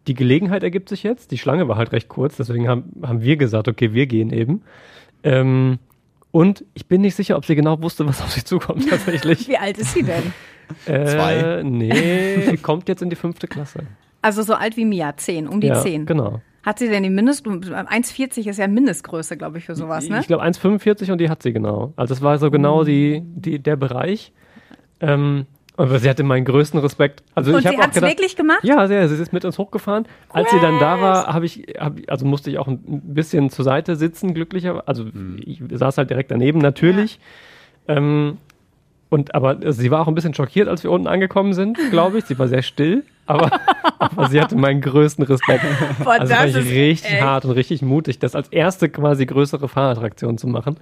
[0.06, 1.30] die Gelegenheit ergibt sich jetzt.
[1.30, 4.62] Die Schlange war halt recht kurz, deswegen haben, haben wir gesagt, okay, wir gehen eben.
[5.22, 5.78] Ähm,
[6.30, 9.48] und ich bin nicht sicher, ob sie genau wusste, was auf sie zukommt tatsächlich.
[9.48, 10.32] Wie alt ist sie denn?
[10.86, 11.62] äh, Zwei.
[11.62, 13.80] Nee, kommt jetzt in die fünfte Klasse.
[14.22, 16.06] Also so alt wie Mia, 10, um die ja, 10.
[16.06, 16.40] Genau.
[16.62, 17.44] Hat sie denn die Mindest...
[17.44, 20.20] 1,40 ist ja Mindestgröße, glaube ich, für sowas, ne?
[20.20, 21.92] Ich glaube 1,45 und die hat sie genau.
[21.96, 24.32] Also das war so genau die, die, der Bereich.
[25.00, 25.46] Ähm,
[25.76, 27.22] aber sie hatte meinen größten Respekt.
[27.34, 28.62] Also Und ich sie auch hat's gedacht, wirklich gemacht?
[28.62, 29.08] Ja, sehr.
[29.08, 30.06] Sie ist mit uns hochgefahren.
[30.28, 33.64] Als sie dann da war, habe ich, hab, also musste ich auch ein bisschen zur
[33.64, 34.82] Seite sitzen, glücklicher.
[34.86, 35.06] Also
[35.44, 37.18] ich saß halt direkt daneben, natürlich.
[37.88, 38.36] Ähm,
[39.08, 42.24] und aber sie war auch ein bisschen schockiert, als wir unten angekommen sind, glaube ich.
[42.24, 43.60] Sie war sehr still, aber,
[43.98, 45.64] aber sie hatte meinen größten Respekt.
[46.04, 48.88] Boah, also das fand ich ist richtig echt- hart und richtig mutig, das als erste
[48.88, 50.76] quasi größere Fahrattraktion zu machen.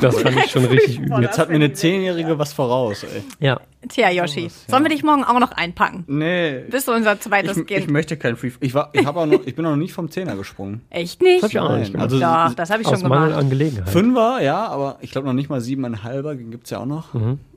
[0.00, 1.22] Das fand ich schon richtig übel.
[1.22, 3.22] Jetzt hat mir eine Zehnjährige was voraus, ey.
[3.38, 3.60] Ja.
[3.88, 6.04] Tja, Yoshi, sollen wir dich morgen auch noch einpacken?
[6.06, 6.64] Nee.
[6.70, 7.80] Bist du unser zweites Ich, Kind?
[7.80, 8.50] ich möchte kein Free.
[8.60, 10.82] Ich war, ich auch noch, ich bin auch noch nicht vom Zehner gesprungen.
[10.90, 11.42] Echt nicht?
[11.42, 12.12] Das hab ich auch nicht Nein, gemacht.
[12.12, 13.32] also Doch, das habe ich Aus schon gemacht.
[13.32, 13.88] an Gelegenheit.
[13.88, 17.06] Fünfer, ja, aber ich glaube noch nicht mal siebeneinhalber, den gibt's ja auch noch.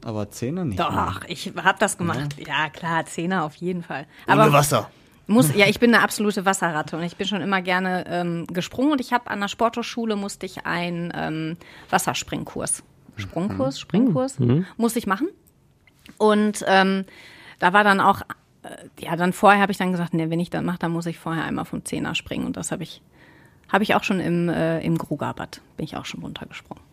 [0.05, 0.77] Aber Zehner nicht.
[0.79, 0.87] mehr.
[0.87, 2.35] Doch, ich habe das gemacht.
[2.47, 4.05] Ja, klar, Zehner auf jeden Fall.
[4.39, 4.89] Aber Wasser.
[5.27, 8.91] muss, ja, ich bin eine absolute Wasserratte und ich bin schon immer gerne ähm, gesprungen
[8.91, 11.57] und ich habe an der Sporthochschule musste ich einen ähm,
[11.89, 12.83] Wasserspringkurs,
[13.17, 14.39] Sprungkurs, Springkurs,
[14.77, 15.27] musste ich machen.
[16.17, 17.05] Und ähm,
[17.59, 18.21] da war dann auch,
[18.63, 18.69] äh,
[18.99, 21.17] ja, dann vorher habe ich dann gesagt, nee, wenn ich das mache, dann muss ich
[21.17, 23.01] vorher einmal vom Zehner springen und das habe ich,
[23.71, 26.83] habe ich auch schon im, äh, im Grugabad, bin ich auch schon runtergesprungen.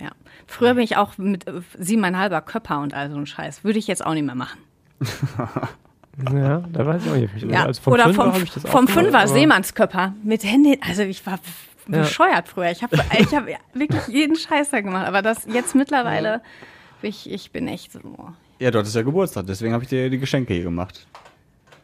[0.00, 0.10] Ja.
[0.46, 3.64] Früher bin ich auch mit äh, siebeneinhalber Körper und all so ein Scheiß.
[3.64, 4.58] Würde ich jetzt auch nicht mehr machen.
[6.32, 7.50] Ja, da weiß ich auch nicht.
[7.50, 7.64] Ja.
[7.66, 10.76] Also vom Oder Fünfer vom, ich das auch vom Fünfer Seemannskörper mit Händen.
[10.86, 11.38] Also ich war
[11.88, 11.98] Ja.
[12.00, 12.70] bescheuert früher.
[12.70, 15.06] Ich habe ich hab wirklich jeden Scheiß da gemacht.
[15.06, 16.40] Aber das jetzt mittlerweile,
[17.02, 18.00] ich, ich bin echt so.
[18.58, 21.06] Ja, du hattest ja Geburtstag, deswegen habe ich dir die Geschenke hier gemacht.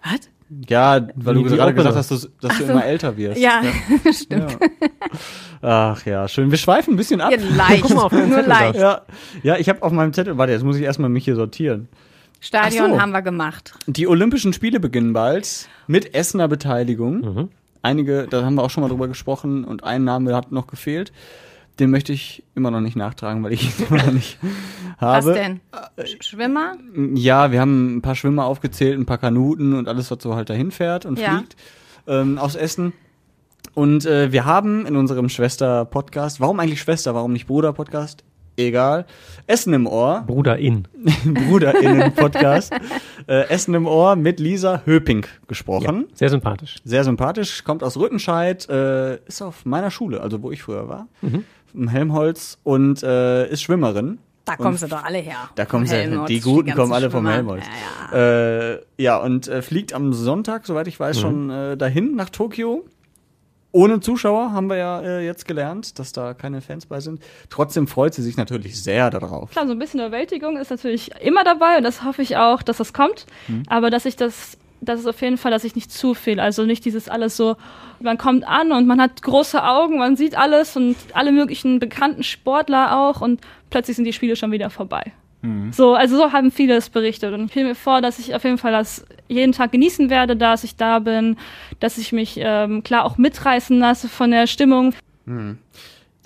[0.03, 0.28] Was?
[0.68, 2.72] Ja, weil Die- du gerade gesagt hast, dass, dass du so.
[2.72, 3.41] immer älter wirst.
[3.41, 3.62] Ja,
[4.12, 4.59] stimmt.
[5.62, 6.51] Ach ja, schön.
[6.51, 7.32] Wir schweifen ein bisschen ab.
[7.32, 7.82] Ja, leicht.
[7.82, 8.61] Guck mal auf Nur Zettel da.
[8.61, 8.78] leicht.
[8.78, 9.03] Ja,
[9.43, 11.89] ja ich habe auf meinem Zettel, warte, jetzt muss ich erstmal mich hier sortieren.
[12.45, 13.01] Stadion so.
[13.01, 13.74] haben wir gemacht.
[13.86, 17.20] Die Olympischen Spiele beginnen bald mit Essener Beteiligung.
[17.20, 17.49] Mhm.
[17.82, 21.12] Einige, da haben wir auch schon mal drüber gesprochen und ein Name hat noch gefehlt.
[21.80, 24.38] Den möchte ich immer noch nicht nachtragen, weil ich ihn immer noch nicht
[24.99, 25.26] habe.
[25.26, 25.61] Was denn?
[25.99, 26.76] Sch- Schwimmer?
[27.14, 30.51] Ja, wir haben ein paar Schwimmer aufgezählt, ein paar Kanuten und alles, was so halt
[30.51, 31.36] dahin fährt und Ja.
[31.38, 31.57] fliegt
[32.07, 32.92] ähm, aus Essen.
[33.74, 38.22] Und äh, wir haben in unserem Schwester-Podcast, warum eigentlich Schwester, warum nicht Bruder-Podcast?
[38.57, 39.07] Egal.
[39.46, 40.86] Essen im Ohr, Bruder in.
[41.24, 42.72] BruderInnen-Podcast.
[43.26, 46.07] äh, Essen im Ohr mit Lisa Höping gesprochen.
[46.14, 46.76] Sehr sympathisch.
[46.84, 51.09] Sehr sympathisch, kommt aus Rüttenscheid, äh, ist auf meiner Schule, also wo ich früher war,
[51.74, 54.18] im Helmholtz und äh, ist Schwimmerin.
[54.44, 55.48] Da kommen sie doch alle her.
[55.55, 57.34] Da kommen sie, Helmholtz, die Guten ganzen kommen alle vom Schwimmer.
[57.34, 57.64] Helmholtz.
[58.12, 58.72] Ja, ja.
[58.74, 62.84] Äh, ja, und äh, fliegt am Sonntag, soweit ich weiß, schon äh, dahin nach Tokio.
[63.75, 67.20] Ohne Zuschauer haben wir ja äh, jetzt gelernt, dass da keine Fans bei sind.
[67.51, 69.51] Trotzdem freut sie sich natürlich sehr darauf.
[69.51, 72.77] Klar, so ein bisschen Überwältigung ist natürlich immer dabei und das hoffe ich auch, dass
[72.77, 73.27] das kommt.
[73.66, 76.64] Aber dass ich das, das ist auf jeden Fall, dass ich nicht zu viel, also
[76.64, 77.57] nicht dieses alles so,
[77.99, 82.22] man kommt an und man hat große Augen, man sieht alles und alle möglichen bekannten
[82.22, 85.12] Sportler auch und plötzlich sind die Spiele schon wieder vorbei.
[85.72, 88.45] So, also so haben viele es berichtet und ich stelle mir vor, dass ich auf
[88.45, 91.36] jeden Fall das jeden Tag genießen werde, dass ich da bin,
[91.80, 94.95] dass ich mich ähm, klar auch mitreißen lasse von der Stimmung.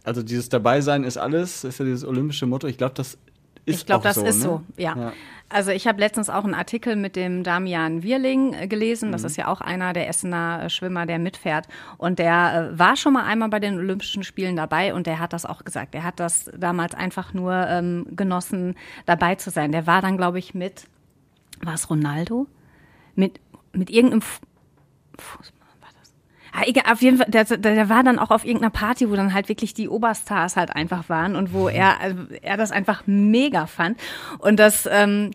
[0.05, 2.67] Also dieses Dabeisein ist alles, ist ja dieses olympische Motto.
[2.69, 3.19] Ich glaube, das
[3.65, 4.43] ist Ich glaube, auch das so, ist ne?
[4.43, 4.97] so, ja.
[4.97, 5.13] Ja.
[5.51, 9.09] Also ich habe letztens auch einen Artikel mit dem Damian Wirling äh, gelesen.
[9.09, 9.13] Mhm.
[9.13, 11.69] Das ist ja auch einer der Essener äh, Schwimmer, der mitfährt.
[11.97, 15.33] Und der äh, war schon mal einmal bei den Olympischen Spielen dabei und der hat
[15.33, 15.95] das auch gesagt.
[15.95, 18.75] Der hat das damals einfach nur ähm, genossen,
[19.07, 19.73] dabei zu sein.
[19.73, 20.85] Der war dann, glaube ich, mit,
[21.63, 22.47] war es Ronaldo?
[23.15, 23.41] Mit,
[23.73, 24.45] mit irgendeinem Fu-
[25.19, 25.58] Fußball.
[26.53, 26.61] Das?
[26.61, 29.35] Ah, egal, auf jeden Fall, der, der, war dann auch auf irgendeiner Party, wo dann
[29.35, 33.67] halt wirklich die Oberstars halt einfach waren und wo er, also er das einfach mega
[33.67, 33.99] fand.
[34.39, 35.31] Und das, ähm,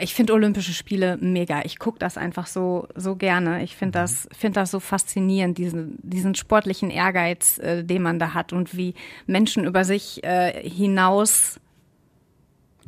[0.00, 1.62] ich finde Olympische Spiele mega.
[1.64, 3.62] Ich gucke das einfach so, so gerne.
[3.62, 8.34] Ich finde das, finde das so faszinierend, diesen, diesen sportlichen Ehrgeiz, äh, den man da
[8.34, 8.94] hat und wie
[9.26, 11.58] Menschen über sich äh, hinaus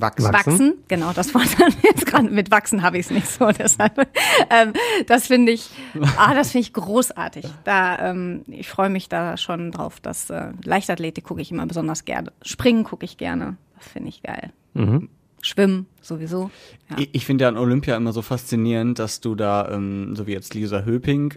[0.00, 0.32] Wachsen.
[0.32, 3.50] Wachsen, genau, das war dann jetzt gerade mit Wachsen habe ich es nicht so.
[3.58, 4.08] Deshalb,
[4.50, 4.72] ähm,
[5.06, 5.70] das finde ich,
[6.16, 7.46] ah, das finde ich großartig.
[7.64, 10.00] Da, ähm, ich freue mich da schon drauf.
[10.00, 12.32] dass äh, Leichtathletik gucke ich immer besonders gerne.
[12.42, 13.56] Springen gucke ich gerne.
[13.78, 14.52] Das finde ich geil.
[14.74, 15.08] Mhm.
[15.42, 16.50] Schwimmen sowieso.
[16.90, 16.98] Ja.
[16.98, 20.32] Ich, ich finde ja an Olympia immer so faszinierend, dass du da, ähm, so wie
[20.32, 21.34] jetzt Lisa Höping,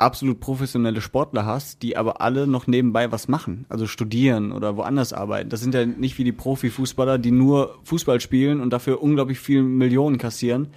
[0.00, 5.12] absolut professionelle Sportler hast, die aber alle noch nebenbei was machen, also studieren oder woanders
[5.12, 5.50] arbeiten.
[5.50, 9.62] Das sind ja nicht wie die Profifußballer, die nur Fußball spielen und dafür unglaublich viel
[9.62, 10.68] Millionen kassieren.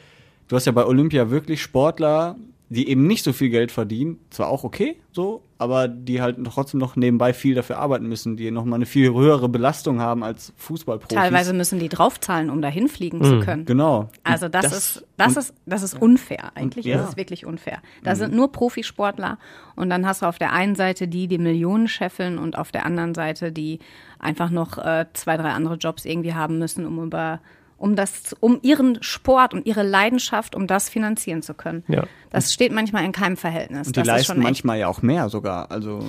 [0.48, 2.36] Du hast ja bei Olympia wirklich Sportler,
[2.74, 6.80] die eben nicht so viel Geld verdienen, zwar auch okay, so, aber die halt trotzdem
[6.80, 11.16] noch nebenbei viel dafür arbeiten müssen, die nochmal eine viel höhere Belastung haben als Fußballprofis.
[11.16, 13.24] Teilweise müssen die draufzahlen, um dahin fliegen mhm.
[13.24, 13.66] zu können.
[13.66, 14.10] Genau.
[14.24, 16.52] Also das, das ist das ist das ist unfair.
[16.56, 17.02] Eigentlich und, ja.
[17.02, 17.80] ist es wirklich unfair.
[18.04, 18.18] Da mhm.
[18.18, 19.38] sind nur Profisportler
[19.76, 22.86] und dann hast du auf der einen Seite die, die Millionen scheffeln und auf der
[22.86, 23.80] anderen Seite die
[24.20, 27.40] einfach noch äh, zwei, drei andere Jobs irgendwie haben müssen, um über
[27.84, 31.84] um das, um ihren Sport und ihre Leidenschaft, um das finanzieren zu können.
[31.90, 32.06] Ja.
[32.30, 33.88] Das steht manchmal in keinem Verhältnis.
[33.88, 35.70] Und die das leisten manchmal ja auch mehr sogar.
[35.70, 36.00] Also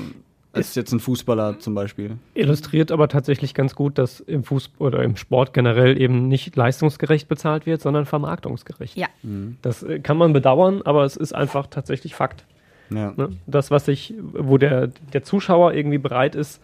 [0.53, 2.16] als jetzt ein Fußballer zum Beispiel.
[2.35, 7.27] Illustriert aber tatsächlich ganz gut, dass im Fußball oder im Sport generell eben nicht leistungsgerecht
[7.27, 8.97] bezahlt wird, sondern vermarktungsgerecht.
[8.97, 9.09] Ja.
[9.25, 9.57] Mhm.
[9.61, 12.45] Das äh, kann man bedauern, aber es ist einfach tatsächlich Fakt.
[12.91, 13.14] Ja.
[13.16, 13.31] Ne?
[13.49, 16.62] Das, was sich, wo der, der Zuschauer irgendwie bereit ist,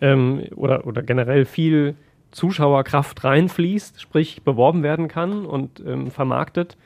[0.00, 1.94] ähm, oder, oder generell viel
[2.30, 6.76] Zuschauerkraft reinfließt, sprich beworben werden kann und ähm, vermarktet.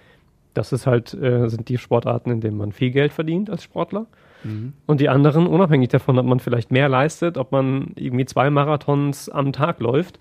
[0.55, 4.07] Das ist halt, äh, sind die Sportarten, in denen man viel Geld verdient als Sportler.
[4.45, 4.72] Mhm.
[4.86, 9.28] Und die anderen, unabhängig davon, ob man vielleicht mehr leistet, ob man irgendwie zwei Marathons
[9.28, 10.18] am Tag läuft,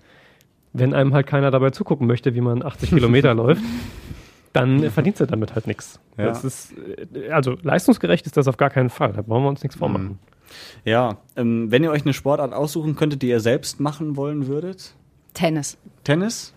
[0.72, 3.62] wenn einem halt keiner dabei zugucken möchte, wie man 80 Kilometer läuft,
[4.52, 6.00] dann verdient du damit halt nichts.
[6.16, 6.32] Ja.
[6.32, 9.12] Äh, also leistungsgerecht ist das auf gar keinen Fall.
[9.12, 10.04] Da brauchen wir uns nichts vormachen.
[10.04, 10.18] Mhm.
[10.84, 14.94] Ja, ähm, wenn ihr euch eine Sportart aussuchen könntet, die ihr selbst machen wollen würdet,
[15.40, 15.78] Tennis.
[16.04, 16.52] Tennis?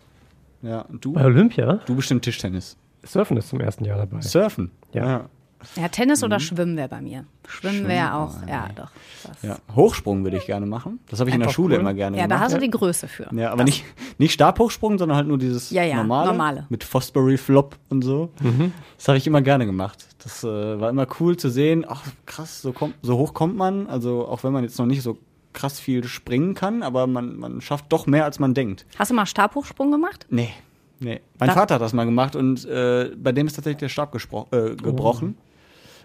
[0.61, 1.13] Ja, und du?
[1.13, 1.79] Bei Olympia?
[1.85, 2.75] Du bestimmt Tischtennis.
[3.05, 4.19] Surfen ist zum ersten Jahr dabei.
[4.21, 4.71] Surfen?
[4.93, 5.05] Ja.
[5.05, 5.25] Ja,
[5.77, 7.23] ja Tennis oder Schwimmen wäre bei mir.
[7.47, 8.89] Schwimmen wäre auch, ja, doch.
[9.41, 9.57] Ja.
[9.73, 10.99] Hochsprung würde ich gerne machen.
[11.09, 11.81] Das habe ich in der Einfach Schule cool.
[11.81, 12.43] immer gerne Ja, da gemacht.
[12.43, 13.29] hast du die Größe für.
[13.33, 13.85] Ja, aber Das- nicht,
[14.17, 16.65] nicht Stabhochsprung, sondern halt nur dieses Ja, ja, normale, normale.
[16.69, 18.31] mit Fosbury Flop und so.
[18.41, 18.73] Mhm.
[18.97, 20.05] Das habe ich immer gerne gemacht.
[20.23, 21.85] Das äh, war immer cool zu sehen.
[21.87, 23.87] Ach, krass, so, kommt, so hoch kommt man.
[23.87, 25.17] Also auch wenn man jetzt noch nicht so
[25.53, 28.85] krass viel springen kann, aber man, man schafft doch mehr, als man denkt.
[28.97, 30.25] Hast du mal Stabhochsprung gemacht?
[30.29, 30.49] Nee,
[30.99, 31.21] nee.
[31.39, 34.13] Mein Da- Vater hat das mal gemacht und äh, bei dem ist tatsächlich der Stab
[34.15, 35.37] äh, gebrochen.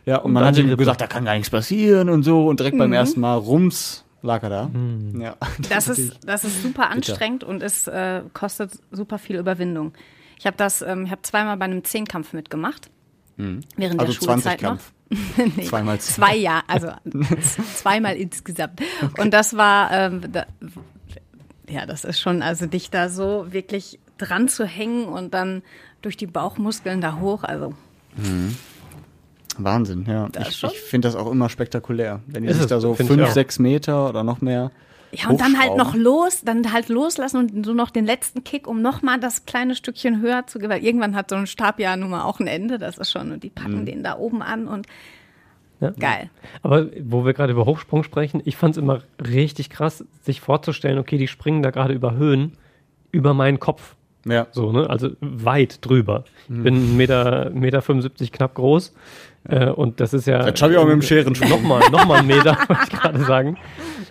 [0.07, 2.46] Ja, und, Und man hat ihm gesagt, da kann gar nichts passieren und so.
[2.46, 2.94] Und direkt beim Mhm.
[2.94, 4.70] ersten Mal rums lag er da.
[5.18, 5.36] Ja.
[5.68, 6.90] Das ist, das ist super Bitter.
[6.90, 9.92] anstrengend und es äh, kostet super viel Überwindung.
[10.38, 12.90] Ich habe das, ähm, ich habe zweimal bei einem Zehnkampf mitgemacht.
[13.36, 13.61] Mhm.
[13.76, 14.92] Während also der Schulzeit 20 Kampf.
[14.92, 14.97] noch.
[15.57, 16.89] nee, Zweimal zwei Jahre, also
[17.75, 18.81] zweimal insgesamt.
[19.19, 20.47] Und das war, ähm, da,
[21.69, 25.63] ja, das ist schon, also dich da so wirklich dran zu hängen und dann
[26.03, 27.75] durch die Bauchmuskeln da hoch, also
[28.17, 28.57] Mhm.
[29.59, 30.29] Wahnsinn, ja.
[30.31, 32.21] Das ich ich finde das auch immer spektakulär.
[32.27, 34.71] Wenn die Ist sich es, da so fünf, sechs Meter oder noch mehr.
[35.13, 38.67] Ja, und dann halt noch los, dann halt loslassen und so noch den letzten Kick,
[38.67, 40.69] um noch mal das kleine Stückchen höher zu gehen.
[40.69, 43.33] Weil irgendwann hat so ein Stab ja nun mal auch ein Ende, das ist schon,
[43.33, 43.87] und die packen Mhm.
[43.87, 44.87] den da oben an und
[45.81, 45.91] Ja.
[45.91, 46.29] geil.
[46.63, 50.99] Aber wo wir gerade über Hochsprung sprechen, ich fand es immer richtig krass, sich vorzustellen,
[50.99, 52.59] okay, die springen da gerade über Höhen,
[53.13, 53.95] über meinen Kopf.
[54.27, 54.49] Ja.
[54.51, 54.91] So, ne?
[54.91, 56.25] Also weit drüber.
[56.49, 58.93] Ich bin 1,75 Meter, Meter 75 knapp groß.
[59.49, 60.38] Äh, und das ist ja.
[60.38, 61.49] Das schaffe ich auch mit dem Scherensprung.
[61.51, 63.57] Nochmal, nochmal einen Meter, wollte ich gerade sagen.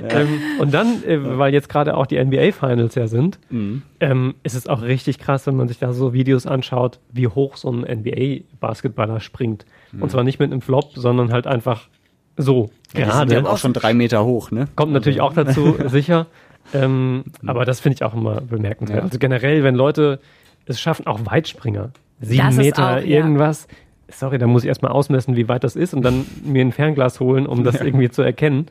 [0.01, 0.19] Ja.
[0.21, 3.83] Ähm, und dann, äh, weil jetzt gerade auch die NBA-Finals ja sind, Mhm.
[3.99, 7.55] ähm, ist es auch richtig krass, wenn man sich da so Videos anschaut, wie hoch
[7.57, 9.65] so ein NBA-Basketballer springt.
[9.91, 10.03] Mhm.
[10.03, 11.87] Und zwar nicht mit einem Flop, sondern halt einfach
[12.35, 12.69] so.
[12.95, 13.33] Ja, die gerade.
[13.35, 14.67] ja auch schon drei Meter hoch, ne?
[14.75, 16.27] Kommt natürlich auch dazu, sicher.
[16.73, 18.99] Ähm, aber das finde ich auch immer bemerkenswert.
[18.99, 19.03] Ja.
[19.05, 20.19] Also generell, wenn Leute
[20.65, 23.23] es schaffen, auch Weitspringer, sieben Das Meter auch, ja.
[24.09, 27.19] Sorry, da muss ich erstmal ausmessen, wie weit das ist und dann mir ein Fernglas
[27.19, 27.85] holen, um das Ja.
[27.85, 28.67] irgendwie zu erkennen.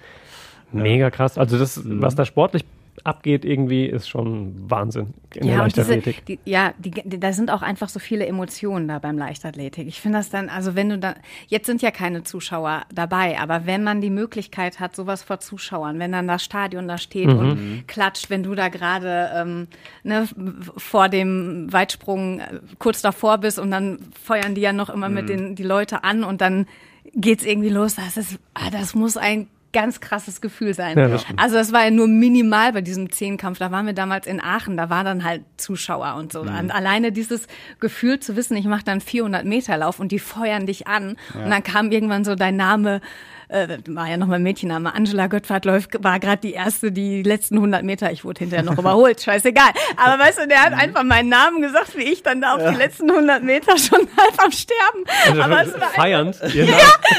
[0.73, 1.39] Mega krass.
[1.39, 2.03] Also das, Mhm.
[2.03, 2.65] was da sportlich
[3.05, 6.25] abgeht irgendwie, ist schon Wahnsinn in der Ja, diese, Leichtathletik.
[6.27, 9.87] die, ja, die, die, da sind auch einfach so viele Emotionen da beim Leichtathletik.
[9.87, 11.15] Ich finde das dann, also wenn du da,
[11.49, 15.99] jetzt sind ja keine Zuschauer dabei, aber wenn man die Möglichkeit hat, sowas vor Zuschauern,
[15.99, 17.39] wenn dann das Stadion da steht Mhm.
[17.39, 19.69] und klatscht, wenn du da gerade ähm,
[20.03, 20.29] ne,
[20.77, 25.25] vor dem Weitsprung äh, kurz davor bist und dann feuern die ja noch immer mit
[25.25, 25.29] Mhm.
[25.29, 26.67] den die Leute an und dann
[27.15, 27.95] geht's irgendwie los.
[27.97, 29.47] Das ist, ah, das muss ein
[29.77, 30.97] ganz krasses Gefühl sein.
[30.97, 31.21] Ja.
[31.37, 33.59] Also das war ja nur minimal bei diesem Zehnkampf.
[33.59, 36.41] Da waren wir damals in Aachen, da waren dann halt Zuschauer und so.
[36.41, 37.47] Und alleine dieses
[37.79, 41.19] Gefühl zu wissen, ich mache dann 400 Meter Lauf und die feuern dich an.
[41.35, 41.45] Ja.
[41.45, 43.03] Und dann kam irgendwann so dein Name
[43.49, 47.57] äh, war ja noch mal Mädchenname, Angela Göttwart läuft, war gerade die erste, die letzten
[47.57, 49.71] 100 Meter, ich wurde hinterher noch überholt, scheißegal.
[49.97, 52.75] Aber weißt du, der hat einfach meinen Namen gesagt, wie ich dann da auf die
[52.77, 55.05] letzten 100 Meter schon halb am Sterben.
[55.29, 56.37] Also Aber es war feiernd.
[56.55, 56.67] Ja,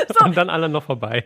[0.07, 1.23] sagt, Und dann alle noch vorbei.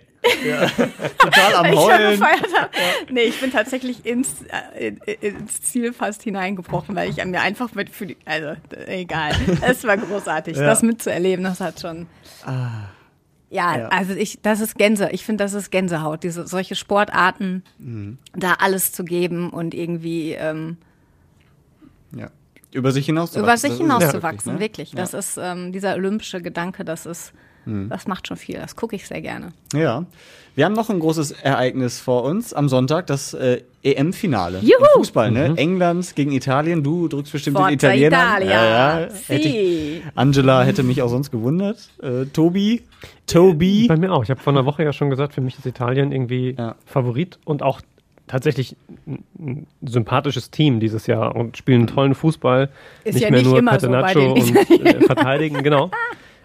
[1.17, 2.11] Total am ich Heulen.
[2.19, 2.69] gefeiert habe.
[3.09, 4.43] Nee, ich bin tatsächlich ins,
[4.77, 8.53] äh, in- ins Ziel fast hineingebrochen, weil ich mir einfach mit für die, also
[8.87, 9.31] egal.
[9.61, 10.63] Es war großartig, Ja.
[10.65, 12.07] das mitzuerleben, das hat schon.
[13.53, 13.87] Ja, Ja.
[13.89, 15.09] also ich, das ist Gänse.
[15.11, 18.17] Ich finde, das ist Gänsehaut, diese solche Sportarten, Mhm.
[18.33, 20.77] da alles zu geben und irgendwie ähm,
[22.15, 22.29] Ja.
[22.73, 24.93] Über sich hinaus über sich hinauszuwachsen, wirklich.
[24.93, 24.93] wirklich.
[24.93, 25.01] Ne?
[25.01, 27.33] Das ist ähm, dieser olympische Gedanke, das ist,
[27.65, 27.89] Mhm.
[27.89, 28.55] das macht schon viel.
[28.55, 29.49] Das gucke ich sehr gerne.
[29.73, 30.05] Ja.
[30.53, 34.59] Wir haben noch ein großes Ereignis vor uns am Sonntag, das äh, EM-Finale.
[34.59, 34.85] im Juhu!
[34.95, 35.53] Fußball, ne?
[35.55, 36.83] England gegen Italien.
[36.83, 38.07] Du drückst bestimmt Forza den Italiener.
[38.07, 38.51] Italia.
[38.51, 39.09] Ja, ja.
[39.09, 39.33] Sì.
[39.33, 41.89] Hätte ich, Angela hätte mich auch sonst gewundert.
[42.03, 42.81] Äh, Tobi.
[43.27, 43.87] Tobi.
[43.87, 44.23] Bei mir auch.
[44.23, 46.75] Ich habe vor einer Woche ja schon gesagt, für mich ist Italien irgendwie Ja.
[46.85, 47.79] Favorit und auch
[48.27, 48.75] tatsächlich
[49.39, 52.69] ein, sympathisches Team dieses Jahr und spielen tollen Fußball.
[53.03, 55.91] Ist nicht ja mehr nicht nur immer so bei Catenaccio den und äh, verteidigen, genau.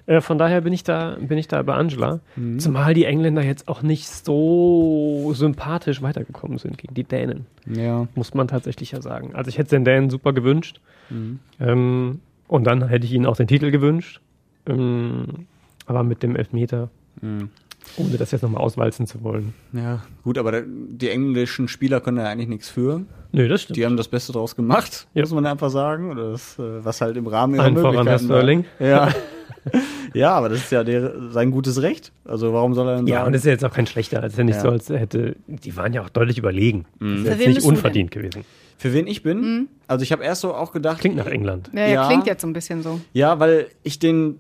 [0.07, 2.21] Äh, von daher bin ich da, bin ich da bei Angela.
[2.37, 2.59] Mhm.
[2.61, 7.47] Zumal die Engländer jetzt auch nicht so sympathisch weitergekommen sind gegen die Dänen.
[7.67, 8.07] Ja.
[8.15, 9.35] Muss man tatsächlich ja sagen.
[9.35, 10.81] Also ich hätte den Dänen super gewünscht.
[11.11, 11.41] Mhm.
[11.61, 14.21] Ähm, und dann hätte ich ihnen auch den Titel gewünscht.
[14.67, 15.47] Ähm,
[15.87, 16.89] aber mit dem Elfmeter,
[17.23, 17.49] Mhm.
[17.97, 19.55] ohne das jetzt nochmal auswalzen zu wollen.
[19.73, 23.03] Ja, gut, aber die englischen Spieler können da eigentlich nichts für.
[23.33, 23.77] Nö, das stimmt.
[23.77, 25.23] Die haben das Beste draus gemacht, Ja.
[25.23, 26.11] muss man einfach sagen.
[26.11, 28.19] Oder das, äh, was halt im Rahmen ihrer Herr Möglichkeiten war.
[28.19, 28.65] Sterling.
[28.79, 29.09] Ja.
[30.15, 32.13] ja, aber das ist ja der, sein gutes Recht.
[32.25, 33.27] Also warum soll er denn Ja, sagen?
[33.29, 34.23] und das ist ja jetzt auch kein schlechter.
[34.25, 34.63] Ist ja nicht Ja.
[34.63, 35.37] so, als hätte.
[35.47, 36.87] Die waren ja auch deutlich überlegen.
[36.99, 38.45] Das ist Für jetzt wen nicht unverdient gewesen.
[38.79, 39.69] Für wen ich bin?
[39.89, 41.01] Also ich habe erst so auch gedacht.
[41.01, 41.71] Klingt nach England.
[41.75, 42.07] Ja, ja, Ja.
[42.09, 43.01] klingt jetzt so ein bisschen so.
[43.15, 44.39] Ja, weil ich den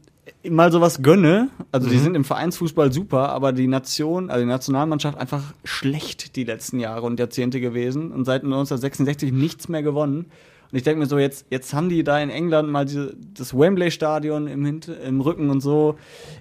[0.49, 1.49] mal sowas gönne.
[1.73, 2.01] Also die Mhm.
[2.01, 7.07] sind im Vereinsfußball super, aber die Nation, also die Nationalmannschaft einfach schlecht die letzten Jahre
[7.07, 10.27] und Jahrzehnte gewesen und seit 1966 nichts mehr gewonnen.
[10.71, 13.57] Und ich denke mir so, jetzt, jetzt haben die da in England mal diese, das
[13.57, 15.97] Wembley-Stadion im, Hint im Rücken und so.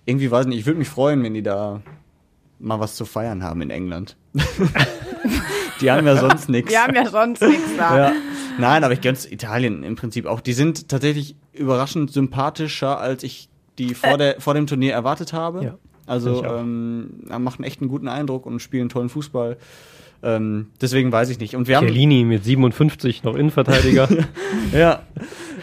[0.05, 1.81] Irgendwie weiß ich nicht, ich würde mich freuen, wenn die da
[2.59, 4.17] mal was zu feiern haben in England.
[5.81, 6.71] die haben ja sonst nichts.
[6.71, 7.97] Wir haben ja sonst nichts da.
[7.97, 8.13] Ja.
[8.57, 10.39] Nein, aber ich gönn's Italien im Prinzip auch.
[10.39, 15.63] Die sind tatsächlich überraschend sympathischer, als ich die vor, der, vor dem Turnier erwartet habe.
[15.63, 19.57] Ja, also ähm, machen echt einen guten Eindruck und spielen tollen Fußball.
[20.23, 21.55] Ähm, deswegen weiß ich nicht.
[21.55, 24.07] Und wir haben Chiellini mit 57 noch Innenverteidiger.
[24.73, 25.01] ja,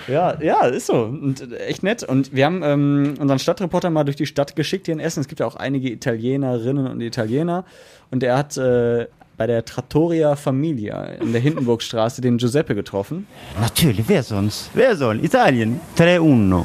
[0.09, 1.05] ja, ja, ist so.
[1.05, 2.03] Und äh, echt nett.
[2.03, 5.20] Und wir haben ähm, unseren Stadtreporter mal durch die Stadt geschickt hier in Essen.
[5.20, 7.64] Es gibt ja auch einige Italienerinnen und Italiener.
[8.11, 13.26] Und er hat äh, bei der Trattoria Familia in der Hindenburgstraße den Giuseppe getroffen.
[13.61, 14.70] Natürlich, wer sonst?
[14.74, 15.24] Wer soll?
[15.24, 15.80] Italien.
[15.96, 16.64] 3-1.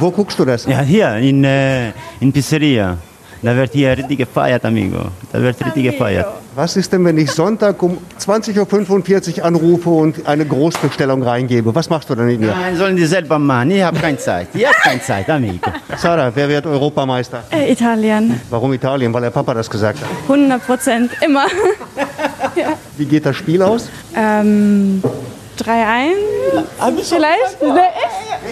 [0.00, 0.66] Wo guckst du das?
[0.66, 2.98] Ja, hier in, äh, in Pizzeria.
[3.46, 4.98] Da wird hier richtig gefeiert, amigo.
[5.32, 6.26] Da wird richtig gefeiert.
[6.56, 11.72] Was ist denn, wenn ich Sonntag um 20.45 Uhr anrufe und eine Großbestellung reingebe?
[11.72, 12.48] Was machst du dann in mir?
[12.48, 13.70] Nein, sollen die selber machen.
[13.70, 14.48] Ich habe keine Zeit.
[14.52, 15.60] Ich habe keine Zeit, amigo.
[15.96, 17.44] Sarah, wer wird Europameister?
[17.52, 19.14] Äh, Italien, Warum Italien?
[19.14, 20.08] Weil der Papa das gesagt hat.
[20.24, 21.46] 100 Prozent, immer.
[22.96, 23.88] Wie geht das Spiel aus?
[24.16, 25.00] ähm,
[25.56, 26.14] 3-1
[27.04, 27.62] vielleicht?
[27.62, 27.80] Ne,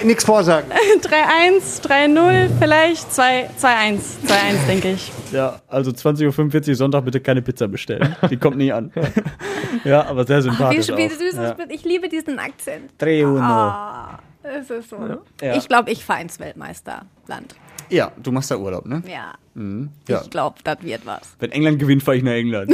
[0.04, 0.70] Nichts vorsagen.
[1.00, 5.12] 3-1, 3-0 vielleicht, 2 2-1, 2-1 denke ich.
[5.32, 8.16] Ja, also 20.45 Uhr Sonntag bitte keine Pizza bestellen.
[8.30, 8.92] Die kommt nie an.
[9.84, 10.88] ja, aber sehr wie, sympathisch.
[10.88, 11.10] wie auch.
[11.10, 11.56] süß ja.
[11.68, 12.98] Ich liebe diesen Akzent.
[12.98, 13.40] Tre uno.
[13.40, 14.96] Ah, es ist so.
[15.42, 15.56] Ja.
[15.56, 17.54] Ich glaube, ich Vereinsweltmeisterland.
[17.90, 19.02] Ja, du machst da Urlaub, ne?
[19.06, 19.34] Ja.
[19.54, 19.90] Mhm.
[20.08, 20.22] ja.
[20.22, 21.36] Ich glaube, das wird was.
[21.38, 22.72] Wenn England gewinnt, fahre ich nach England.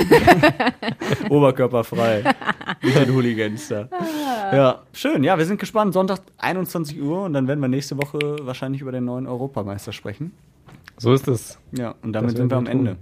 [1.28, 2.24] Oberkörperfrei.
[2.82, 3.88] Mit den Hooligans da.
[4.52, 5.22] Ja, schön.
[5.22, 5.92] Ja, wir sind gespannt.
[5.92, 10.32] Sonntag 21 Uhr und dann werden wir nächste Woche wahrscheinlich über den neuen Europameister sprechen.
[10.96, 11.58] So ist es.
[11.72, 12.66] Ja, und damit sind wir am.
[12.66, 12.96] Ende.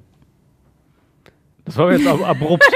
[1.69, 2.64] Das war jetzt ab abrupt.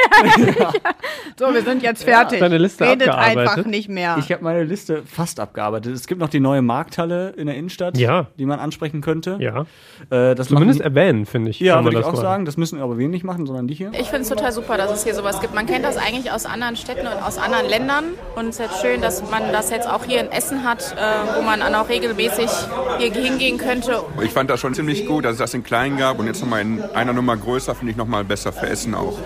[1.38, 2.40] So, wir sind jetzt fertig.
[2.40, 3.38] Deine Liste Redet abgearbeitet?
[3.48, 4.16] einfach nicht mehr.
[4.18, 5.94] Ich habe meine Liste fast abgearbeitet.
[5.94, 8.26] Es gibt noch die neue Markthalle in der Innenstadt, Ja.
[8.38, 9.38] die man ansprechen könnte.
[9.40, 9.62] Ja.
[10.10, 11.58] Äh, das Zumindest machen, erwähnen, finde ich.
[11.58, 12.20] Ja, würde ich auch mal.
[12.20, 12.44] sagen.
[12.44, 13.90] Das müssen aber wir nicht machen, sondern die hier.
[13.94, 15.54] Ich finde es total super, dass es hier sowas gibt.
[15.54, 18.04] Man kennt das eigentlich aus anderen Städten und aus anderen Ländern.
[18.36, 21.36] Und es ist jetzt schön, dass man das jetzt auch hier in Essen hat, äh,
[21.38, 22.50] wo man dann auch regelmäßig
[22.98, 24.02] hier hingehen könnte.
[24.22, 26.60] Ich fand das schon ziemlich gut, dass es das in klein gab und jetzt nochmal
[26.60, 29.18] in einer Nummer größer finde ich nochmal besser für Essen auch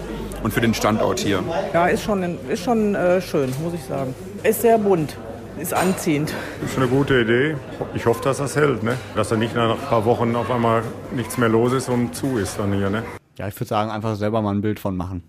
[0.42, 1.42] und für den Standort hier.
[1.72, 4.14] Ja, ist schon, ist schon äh, schön, muss ich sagen.
[4.42, 5.16] Ist sehr bunt,
[5.60, 6.32] ist anziehend.
[6.64, 7.56] Ist eine gute Idee.
[7.94, 8.96] Ich hoffe, dass das hält, ne?
[9.14, 10.82] Dass da nicht nach ein paar Wochen auf einmal
[11.14, 13.02] nichts mehr los ist und zu ist dann hier, ne?
[13.38, 15.22] Ja, ich würde sagen, einfach selber mal ein Bild von machen.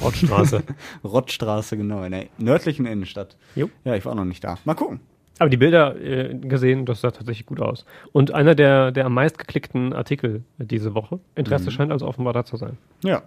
[0.00, 0.62] Rottstraße.
[1.04, 3.36] Rottstraße, genau, in der nördlichen Innenstadt.
[3.54, 3.68] Jo.
[3.84, 4.56] Ja, ich war auch noch nicht da.
[4.64, 5.00] Mal gucken.
[5.38, 7.84] Aber die Bilder äh, gesehen, das sah tatsächlich gut aus.
[8.12, 11.18] Und einer der, der am meist geklickten Artikel diese Woche.
[11.34, 11.70] Interesse Mhm.
[11.70, 12.78] scheint also offenbar da zu sein.
[13.02, 13.22] Ja,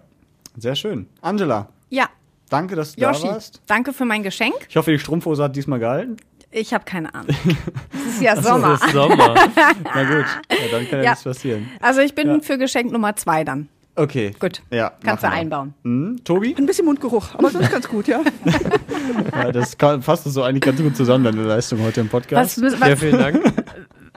[0.58, 1.06] sehr schön.
[1.20, 2.06] Angela, Ja,
[2.50, 3.60] danke, dass du Yoshi, da warst.
[3.66, 4.54] danke für mein Geschenk.
[4.68, 6.16] Ich hoffe, die Strumpfhose hat diesmal gehalten.
[6.50, 7.28] Ich habe keine Ahnung.
[8.08, 8.74] Es ist ja Sommer.
[8.74, 9.34] es ist Sommer.
[9.34, 11.10] Na gut, ja, dann kann ja, Ja.
[11.10, 11.68] nichts passieren.
[11.80, 12.40] Also ich bin Ja.
[12.40, 13.68] für Geschenk Nummer zwei dann.
[13.98, 14.32] Okay.
[14.38, 14.62] Gut.
[14.70, 15.72] Ja, Kannst du einbauen.
[15.82, 16.22] Mhm.
[16.22, 16.54] Tobi?
[16.56, 18.20] Ein bisschen Mundgeruch, aber sonst ganz gut, ja.
[19.32, 22.60] Ja, das kann, fasst so eigentlich ganz gut zusammen, deine Leistung heute im Podcast.
[22.62, 23.42] Was was- ja, vielen Dank.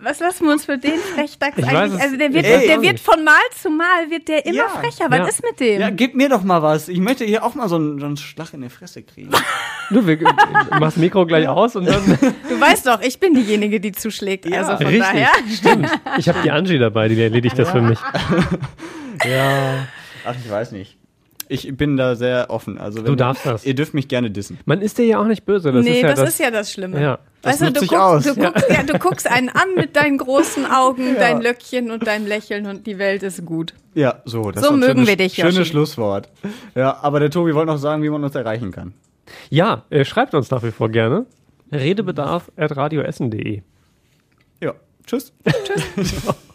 [0.02, 1.94] Was lassen wir uns für den Frechdachs Ich weiß eigentlich?
[2.00, 4.70] es- Also der wird, Ey, der wird von Mal zu Mal wird der immer Ja.
[4.70, 5.06] frecher.
[5.10, 5.26] Was Ja.
[5.28, 5.82] ist mit dem?
[5.82, 6.88] Ja, gib mir doch mal was.
[6.90, 9.32] Ich möchte hier auch mal so einen, so einen Schlag in die Fresse kriegen.
[9.92, 12.04] Du, wir, machst das Mikro gleich aus und dann.
[12.50, 14.46] Du weißt doch, ich bin diejenige, die zuschlägt.
[14.46, 15.30] also von Richtig, daher.
[15.52, 15.90] stimmt.
[16.18, 17.98] Ich habe die Angie dabei, die erledigt das für mich.
[19.26, 19.88] ja.
[20.26, 20.99] Ach, ich weiß nicht.
[21.52, 22.78] Ich bin da sehr offen.
[22.78, 23.66] Also wenn Du darfst das.
[23.66, 24.60] Ihr dürft mich gerne dissen.
[24.66, 25.72] Man ist dir ja auch nicht böse.
[25.72, 27.02] Das nee, ist ja das, das, ist ja das Schlimme.
[27.02, 27.20] Ja.
[27.42, 28.24] Weißt Das du, du guckst, aus.
[28.24, 28.50] Du, Ja.
[28.52, 31.20] guckst, ja, du guckst einen an mit deinen großen Augen, Ja.
[31.20, 33.74] dein Löckchen und dein Lächeln und die Welt ist gut.
[33.96, 34.52] Ja, so.
[34.52, 35.68] Das So mögen schönes, wir dich, Schönes.
[35.68, 36.30] Schlusswort.
[36.76, 38.94] Ja, aber der Tobi wollte noch sagen, wie man uns erreichen kann.
[39.50, 41.26] Ja, äh, schreibt uns nach wie vor gerne.
[41.72, 43.62] Redebedarf at radioessen.de.
[44.62, 44.74] Ja,
[45.08, 45.34] tschüss.
[45.96, 46.16] Tschüss.